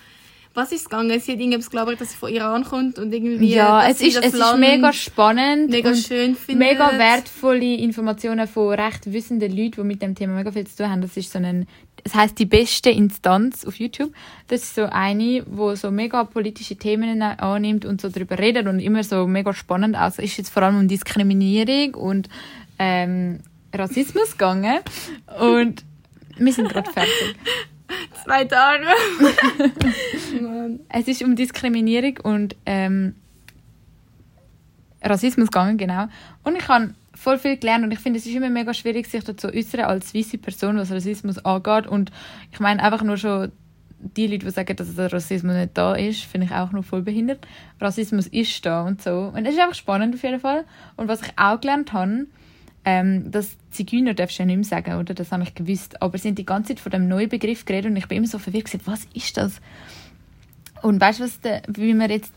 [0.54, 1.18] was ist gegangen?
[1.18, 4.26] Sie hat irgendwas gelabert, dass sie von Iran kommt und irgendwie ja, es ist, es
[4.26, 6.68] ist Land mega spannend mega schön findet.
[6.68, 10.90] mega wertvolle Informationen von recht wissenden Leuten, die mit dem Thema mega viel zu tun
[10.90, 11.02] haben.
[11.02, 11.66] Das ist so ein,
[12.04, 14.12] es heißt die beste Instanz auf YouTube.
[14.46, 18.78] Das ist so eine, wo so mega politische Themen annimmt und so darüber redet und
[18.78, 19.96] immer so mega spannend.
[19.96, 22.28] Also ist jetzt vor allem um Diskriminierung und
[22.78, 23.40] ähm,
[23.74, 24.78] Rassismus gegangen
[25.40, 25.84] und
[26.36, 27.36] wir sind gerade fertig.
[28.24, 28.86] Zwei Tage.
[30.88, 33.14] Es ist um Diskriminierung und ähm,
[35.02, 36.06] Rassismus gegangen, genau.
[36.42, 39.22] Und ich habe voll viel gelernt und ich finde, es ist immer mega schwierig, sich
[39.24, 41.86] dazu zu äußern als weiße Person, was Rassismus angeht.
[41.86, 42.10] Und
[42.52, 43.52] ich meine einfach nur schon
[43.98, 47.02] die Leute, die sagen, dass der Rassismus nicht da ist, finde ich auch nur voll
[47.02, 47.46] behindert.
[47.80, 49.32] Rassismus ist da und so.
[49.34, 50.64] Und es ist einfach spannend auf jeden Fall.
[50.96, 52.26] Und was ich auch gelernt habe,
[52.84, 55.14] ähm, dass Zigeuner darfst du ja nicht mehr sagen, oder?
[55.14, 56.00] Das habe ich gewusst.
[56.02, 58.26] Aber sie haben die ganze Zeit von dem neuen Begriff geredet und ich bin immer
[58.26, 59.60] so verwirrt gewesen, was ist das?
[60.82, 62.32] Und weißt du, was der, wie man jetzt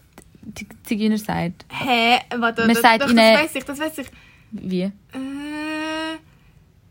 [0.84, 1.66] Zigeuner sagt?
[1.70, 2.20] Hä?
[2.38, 4.08] Warte, Man das, sagt doch, das weiß ich, das weiß ich.
[4.52, 4.82] Wie?
[4.84, 4.92] Äh,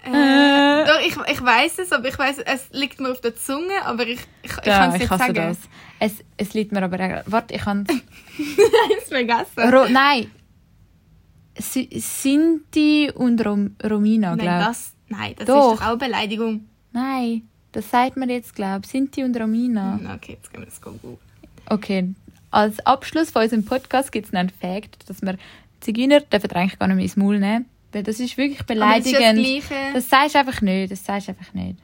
[0.04, 0.82] Äh.
[0.82, 3.72] äh, doch, ich, ich weiß es, aber ich weiß, es liegt mir auf der Zunge,
[3.84, 5.34] aber ich, ich, ich Ja, kann es ich nicht sagen.
[5.34, 5.58] das.
[5.98, 7.22] Es, es liegt mir aber...
[7.26, 7.86] Warte, ich kann...
[8.38, 8.58] Ich
[9.02, 9.74] es vergessen.
[9.74, 10.30] Ro nein.
[11.58, 14.66] Si- Sinti und Rom Romina, Nein, glaube ich.
[14.66, 15.72] das, nein, das Doch.
[15.74, 16.64] ist doch auch Beleidigung.
[16.92, 17.42] Nein,
[17.72, 18.90] das sagt man jetzt, glaube ich.
[18.90, 19.98] Sinti und Romina.
[19.98, 21.18] Hm, Okay, jetzt können wir das googeln.
[21.68, 22.14] Okay,
[22.50, 25.36] als Abschluss von unserem Podcast gibt es noch einen Fakt, dass wir
[25.80, 27.66] Zigeuner dürfen eigentlich gar nicht mehr ins Maul nehmen.
[27.92, 29.66] Weil das ist wirklich Aber das ist ja das beleidigend.
[29.68, 29.92] Gleiche.
[29.94, 30.90] Das sagst du einfach nicht.
[30.92, 31.78] Das sagst einfach nicht.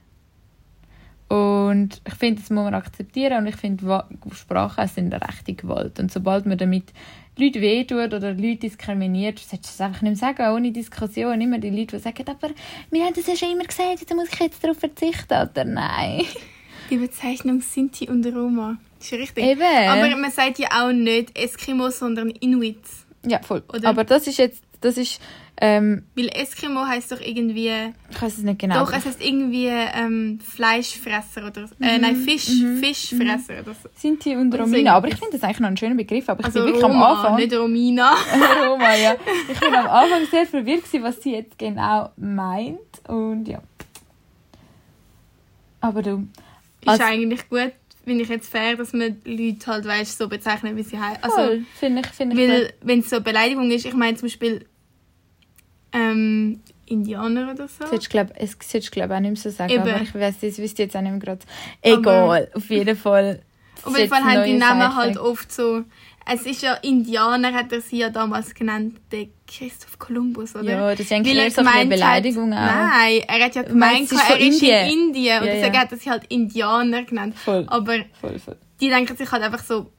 [1.28, 4.04] Und ich finde, das muss man akzeptieren und ich finde,
[4.34, 5.98] Sprachen sind eine rechte Gewalt.
[5.98, 6.92] Und sobald man damit
[7.36, 11.40] Leute wehtut oder Leute diskriminiert, solltest du es einfach nicht mehr sagen, ohne Diskussion.
[11.40, 12.50] Immer die Leute, die sagen, aber
[12.90, 16.24] wir haben das ja schon immer gesagt, da muss ich jetzt darauf verzichten, oder nein.
[16.90, 18.76] Die Bezeichnung Sinti und Roma.
[18.98, 19.44] Das ist richtig.
[19.44, 19.62] Eben.
[19.62, 22.82] Aber man sagt ja auch nicht Eskimo, sondern Inuit.
[23.24, 23.62] Ja, voll.
[23.72, 23.88] Oder?
[23.88, 25.18] Aber das ist jetzt, das ist,
[25.64, 27.70] ähm, Weil Eskimo heißt doch irgendwie.
[28.10, 28.80] ich weiß es nicht genau.
[28.84, 31.74] Doch, es heißt irgendwie ähm, Fleischfresser oder so.
[31.80, 32.50] Äh, Mhm, nein, Fisch,
[32.80, 33.88] Fischfresser oder so.
[33.94, 34.94] Sinti und Und Romina.
[34.94, 36.28] Aber ich finde das eigentlich noch einen schönen Begriff.
[36.28, 37.36] Aber ich Also bin wirklich am Roma, Anfang.
[37.36, 38.12] nicht Romina.
[38.68, 39.14] Roma, ja.
[39.52, 42.78] Ich bin am Anfang sehr verwirrt, gewesen, was sie jetzt genau meint.
[43.06, 43.62] Und ja.
[45.80, 46.26] Aber du.
[46.80, 47.72] Ist Also- eigentlich gut,
[48.04, 51.22] finde ich jetzt fair, dass man Leute halt weißt, so bezeichnen, wie sie heißen.
[51.22, 52.48] Also, finde ich, finde ich.
[52.50, 54.66] weil, wenn es so eine Beleidigung ist, ich meine zum Beispiel
[55.92, 57.84] ähm, Indianer oder so.
[57.90, 59.72] Das glaub, es solltest du, glaub, auch nicht mehr so sagen.
[59.72, 59.82] Eben.
[59.82, 61.40] Aber ich weiß, das wüsste jetzt auch nicht mehr gerade.
[61.80, 63.40] Egal, auf jeden Fall.
[63.84, 64.94] Auf jeden Fall haben die Namen Seite.
[64.94, 65.82] halt oft so.
[66.24, 70.70] Es ist ja Indianer, hat er sie ja damals genannt, der Christoph Kolumbus, oder?
[70.70, 72.76] Ja, das ist eigentlich er eher so eine Beleidigung hat, auch.
[72.76, 75.06] Nein, er hat ja meinst, gemeint, es ist er ist in Indien?
[75.08, 75.80] Indien und Ja, deswegen ja.
[75.80, 77.34] hat er sie halt Indianer genannt.
[77.36, 78.56] Voll, Aber voll, voll.
[78.80, 79.90] die denken sich halt einfach so,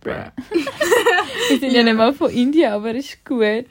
[0.00, 0.10] Bruh.
[1.50, 3.66] Wir sind ja nicht mal von Indien, aber ist gut.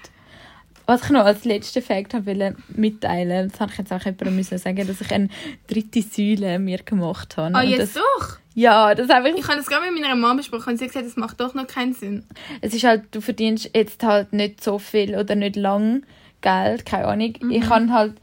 [0.90, 4.36] Was ich noch als letzten Fakt habe wollte mitteilen, das habe ich jetzt auch jemandem
[4.36, 5.30] müssen sagen, dass ich eine
[5.68, 7.54] dritte Säule mir gemacht habe.
[7.54, 8.38] ah, Und jetzt das, doch.
[8.56, 10.92] Ja, das habe ich Ich habe das gerade mit meiner Mama besprochen und sie hat
[10.92, 12.26] gesagt, das macht doch noch keinen Sinn.
[12.62, 16.02] es ist halt, du verdienst jetzt halt nicht so viel oder nicht lang
[16.42, 17.36] Geld, keine Ahnung.
[17.52, 18.16] Ich kann halt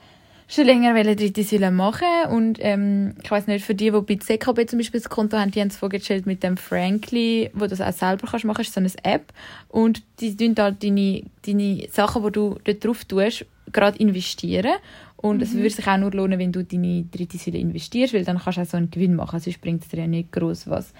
[0.49, 4.17] schon länger wollte dritte Säule machen und ähm, ich weiß nicht, für die, die bei
[4.17, 7.69] CKB zum Beispiel das Konto haben, die haben es vorgestellt mit dem Frankly, wo du
[7.71, 9.33] das auch selber kannst machen, ist so eine App
[9.69, 14.75] und die tun halt deine, deine Sachen, die du dort drauf tust, gerade investieren
[15.17, 18.39] und es würde sich auch nur lohnen, wenn du deine dritte Säule investierst, weil dann
[18.39, 20.93] kannst du auch so einen Gewinn machen, sonst bringt es dir ja nicht groß was.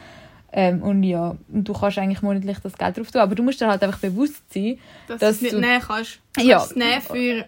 [0.53, 3.61] Ähm, und ja, und du kannst eigentlich monatlich das Geld drauf tun, aber du musst
[3.61, 6.21] dir halt einfach bewusst sein, Dass, Dass du es nicht nehmen kannst.
[6.35, 6.57] Du Ja.
[6.59, 7.45] kannst es nehmen für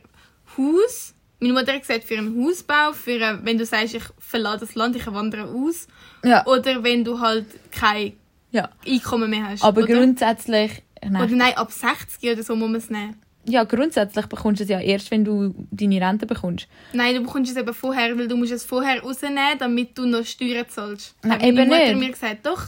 [0.57, 1.14] Haus.
[1.41, 4.74] Meine Mutter hat gesagt, für einen Hausbau, für ein, wenn du sagst, ich verlasse das
[4.74, 5.86] Land, ich wandere aus.
[6.24, 8.14] ja, Oder wenn du halt kein
[8.51, 8.68] ja.
[8.86, 9.62] Einkommen mehr hast.
[9.62, 9.95] aber oder?
[9.95, 13.16] grundsätzlich, nein, Oder nein, ab 60 oder so muss man es nehmen.
[13.45, 16.66] ja, grundsätzlich bekommst du es ja erst, wenn du deine Rente bekommst.
[16.93, 20.24] Nein, du bekommst es eben vorher, weil du musst es vorher rausnehmen, damit du noch
[20.24, 21.14] Steuern zahlst.
[21.22, 21.99] Nein, Hat meine eben Mutter nicht.
[21.99, 22.62] mir gesagt, doch.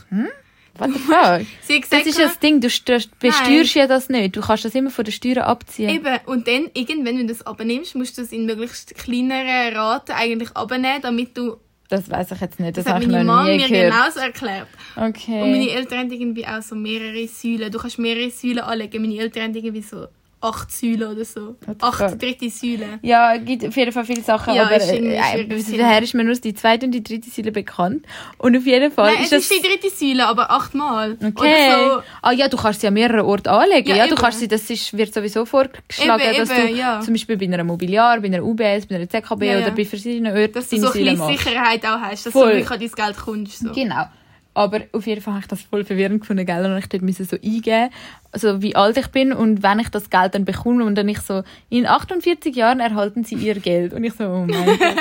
[0.80, 1.46] What the fuck?
[1.60, 4.34] Sie gesagt, Das ist ja das Ding, du besteuerst ja das nicht.
[4.34, 5.90] Du kannst das immer von der Steuern abziehen.
[5.90, 10.12] Eben, und dann, irgendwann, wenn du es abnimmst, musst du es in möglichst kleineren Raten
[10.12, 11.56] eigentlich abnehmen, damit du...
[11.90, 13.68] Das weiß ich jetzt nicht, das, Das, hat habe ich meine noch Mama nie mir
[13.68, 14.68] genauso erklärt.
[14.96, 15.42] Okay.
[15.42, 17.70] Und meine Eltern haben irgendwie auch so mehrere Säulen.
[17.70, 19.02] Du kannst mehrere Säulen anlegen.
[19.02, 20.06] Meine Eltern haben irgendwie so
[20.40, 21.56] acht Säulen oder so.
[21.80, 22.98] Acht dritte Säulen.
[23.02, 26.24] Ja, es gibt auf jeden Fall viele Sachen, Ja, aber ist äh, daher ist mir
[26.24, 28.06] nur die zweite und die dritte Säule bekannt.
[28.38, 29.50] Und auf jeden Fall Nein, es ist das...
[29.50, 31.18] ist die dritte Säule, aber achtmal.
[31.22, 31.70] Okay.
[31.70, 32.02] So.
[32.22, 33.88] Ah ja, du kannst sie an mehreren Orten anlegen.
[33.90, 34.20] Ja, Ja, du eben.
[34.22, 37.00] kannst sie, das ist, wird sowieso vorgeschlagen, Eben, dass eben, du ja.
[37.00, 40.36] zum Beispiel bei einer Mobiliar, bei einer UBS, bei einer ZKB Ja, oder bei verschiedenen
[40.36, 41.26] Orten Dass du so ein bisschen.
[41.28, 42.52] Sicherheit auch hast, dass Voll.
[42.52, 43.58] du wirklich an dein Geld kommst.
[43.58, 43.72] So.
[43.72, 44.04] Genau.
[44.52, 46.64] Aber auf jeden Fall habe ich das voll verwirrend gefunden, gell?
[46.66, 47.90] Und ich dort müssen so eingeben,
[48.32, 51.20] also wie alt ich bin und wenn ich das Geld dann bekomme und dann ich
[51.20, 53.92] so, in 48 Jahren erhalten sie ihr Geld.
[53.92, 54.78] Und ich so, oh mein Gott.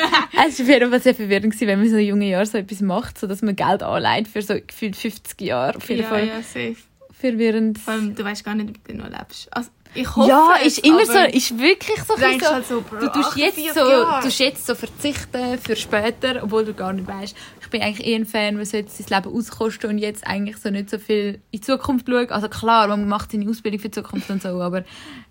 [0.47, 2.57] Es war auf jeden Fall sehr verwirrend, gewesen, wenn man so in jungen Jahren so
[2.57, 5.75] etwas macht, so dass man Geld anleiht für so gefühlt 50 Jahre.
[5.75, 6.75] Auf jeden Ja, Fall ja, safe.
[7.19, 7.77] Verwirrend.
[7.79, 9.47] Vor allem, du weißt gar nicht, ob du noch lebst.
[9.51, 12.53] Also, ich hoffe Ja, es, ist immer aber so, ist wirklich so, Du denkst so
[12.53, 14.21] halt so, Bro, du tust jetzt 48 so, Jahre.
[14.21, 17.35] du tust jetzt so verzichten für später, obwohl du gar nicht weißt.
[17.61, 20.69] Ich bin eigentlich eher ein Fan, man sollte sein Leben auskosten und jetzt eigentlich so
[20.69, 22.29] nicht so viel in die Zukunft schauen.
[22.29, 24.83] Also klar, man macht seine Ausbildung für die Zukunft und so, aber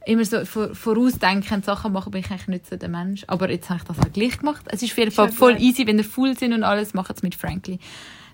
[0.07, 3.23] immer so vor- vorausdenken, Sachen machen, bin ich eigentlich nicht so der Mensch.
[3.29, 4.63] Aber jetzt habe ich das auch gleich gemacht.
[4.67, 7.23] Es ist auf jeden Fall voll easy, wenn ihr full sind und alles, macht es
[7.23, 7.79] mit Frankly.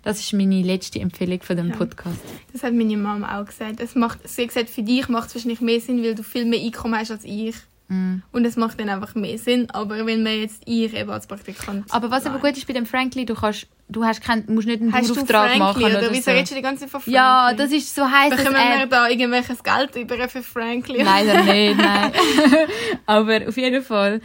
[0.04, 1.76] Das ist meine letzte Empfehlung von dem Ja.
[1.76, 2.20] Podcast.
[2.52, 3.80] Das hat meine Mama auch gesagt.
[3.80, 6.44] Es macht, sie hat gesagt, für dich macht es wahrscheinlich mehr Sinn, weil du viel
[6.44, 7.54] mehr Einkommen hast als ich.
[7.88, 8.16] Mm.
[8.32, 9.70] Und es macht dann einfach mehr Sinn.
[9.70, 11.86] Aber wenn man jetzt ich eben als Praktikant...
[11.90, 14.82] Aber was aber gut ist bei dem Frankly, du kannst, du hast kein, musst nicht
[14.82, 16.30] einen Dauerauftrag machen oder, oder wieso so.
[16.32, 17.14] redest du die ganze Zeit von Frankly?
[17.14, 18.30] Ja, das ist so heiß.
[18.36, 21.02] Bekommen wir da irgendwelches Geld über für Frankly?
[21.02, 22.12] Leider nicht, nein.
[23.06, 24.20] Aber auf jeden Fall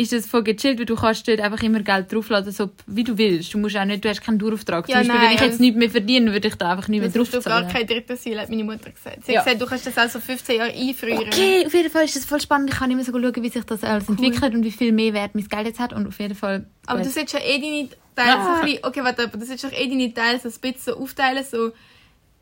[0.00, 3.16] ist das voll gechillt, weil du kannst dort einfach immer Geld draufladen, so wie du
[3.18, 3.52] willst.
[3.52, 4.86] Du musst auch nicht, du hast keinen Dauerauftrag.
[4.86, 7.00] Zum Ja, Beispiel, nein, wenn ich jetzt nichts mehr verdiene, würde ich da einfach nicht
[7.00, 7.86] mehr Das musst du gar draufzahlen.
[7.88, 9.24] keine dritte Säule, hat meine Mutter gesagt.
[9.26, 9.40] Sie Ja.
[9.40, 11.18] hat gesagt, du kannst das also 15 Jahre einfrieren.
[11.28, 12.70] Okay, auf jeden Fall ist das voll spannend.
[12.70, 15.34] Ich kann immer so schauen, wie sich das alles entwickelt und wie viel mehr Wert
[15.34, 15.92] mein Geld jetzt hat.
[15.92, 16.66] Und auf jeden Fall.
[16.86, 18.58] Aber du solltest ja eh deine Teile so Ah.
[18.60, 20.96] ein bisschen, okay, warte, aber du solltest doch eh deine Teile so ein bisschen so
[20.98, 21.72] aufteilen, so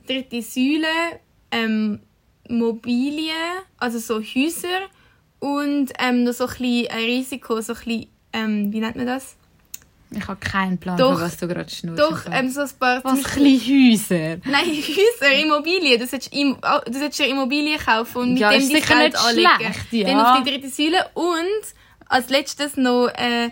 [0.06, 0.86] dritte Säule,
[1.50, 2.00] ähm,
[2.48, 3.34] Immobilien,
[3.78, 4.68] also so Häuser
[5.40, 9.06] und ähm, noch so ein bisschen ein Risiko, so ein bisschen, ähm, wie nennt man
[9.06, 9.36] das?
[10.10, 12.00] Ich habe keinen Plan, Doch, was du gerade schnurst.
[12.00, 13.04] Doch, ähm, so ein paar...
[13.04, 14.38] was, kleine Häuser?
[14.44, 16.00] Nein, Häuser, Immobilien.
[16.00, 18.94] Du solltest, im, oh, du solltest dir Immobilien kaufen und mit Ja, dem dein sicher
[18.96, 19.50] Geld nicht anlegen.
[19.58, 20.06] schlecht, ja.
[20.06, 21.74] Dann auf die dritte Säule und
[22.06, 23.50] als letztes noch, äh,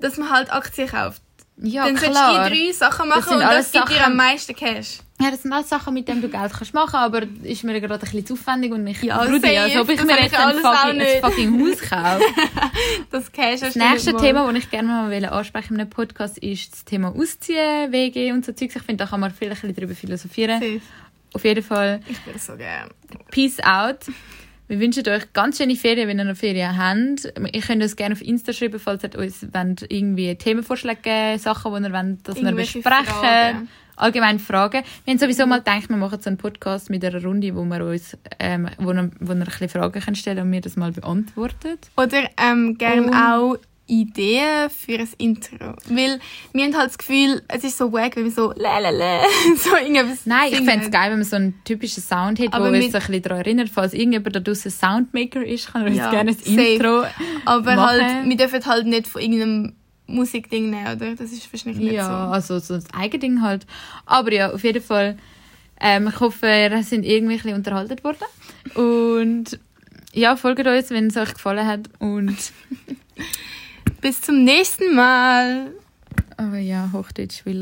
[0.00, 1.22] dass man halt Aktien kauft.
[1.62, 2.48] Ja, Dann klar.
[2.48, 5.00] du die drei Sachen machen sind und das gibt dir am meisten Cash.
[5.20, 7.92] Ja, das sind alles Sachen, mit denen du Geld kannst machen aber ist mir gerade
[7.92, 10.56] ein bisschen zu aufwendig und ich Ja, Rudi, als ob ich Das mir jetzt ein
[10.56, 12.24] fucking, ein fucking Haus kaufe.
[13.10, 16.84] Das Cash Das nächste Thema, das ich gerne mal ansprechen in einem Podcast, ist das
[16.86, 18.76] Thema Ausziehen, WG und so Zeugs.
[18.76, 20.58] Ich finde, da kann man vielleicht ein bisschen drüber philosophieren.
[20.60, 20.80] Safe.
[21.34, 22.88] Auf jeden Fall, Ich bin so gern.
[23.30, 23.98] Peace out.
[24.70, 27.24] Wir wünschen euch ganz schöne Ferien, wenn ihr noch Ferien habt.
[27.52, 31.74] Ihr könnt uns gerne auf Insta schreiben, falls ihr uns wollt, irgendwie Themenvorschläge geben Sachen,
[31.74, 32.84] die ihr wollt, dass wir besprechen.
[32.84, 33.68] Fragen.
[33.96, 34.84] Allgemein Fragen.
[35.04, 37.84] Wir haben sowieso mal gedacht, wir machen so einen Podcast mit einer Runde, wo wir
[37.84, 40.92] uns, ähm, wo, ihr, wo ihr ein bisschen Fragen könnt stellen und wir das mal
[40.92, 41.90] beantwortet.
[41.96, 43.56] Oder ähm, gerne auch
[43.90, 45.74] Ideen für ein Intro.
[45.88, 46.20] Weil
[46.52, 49.22] wir haben halt das Gefühl, es ist so wack, wenn wir so lalala,
[49.56, 50.68] so irgendwas Nein, ich singen.
[50.70, 52.98] fände es geil, wenn man so einen typischen Sound hat, Aber wo uns mit- so
[52.98, 53.68] ein bisschen daran erinnert.
[53.68, 56.60] Falls irgendjemand da draussen Soundmaker ist, kann er uns Ja, gerne das safe.
[56.62, 57.04] Intro
[57.44, 57.78] Aber machen.
[58.06, 59.72] halt, wir dürfen halt nicht von irgendeinem
[60.06, 61.14] Musikding nehmen, oder?
[61.14, 62.32] Das ist wahrscheinlich nicht Ja, so.
[62.32, 63.66] also so das Eigending halt.
[64.06, 65.16] Aber ja, auf jeden Fall,
[65.80, 68.24] ähm, ich hoffe, ihr seid irgendwie ein bisschen unterhalten worden.
[68.74, 69.58] Und
[70.12, 71.88] ja, folgt uns, wenn es euch gefallen hat.
[72.00, 72.36] Und
[74.00, 75.72] Bis zum nächsten Mal.
[76.36, 77.58] aber ja, Hochdeutsch will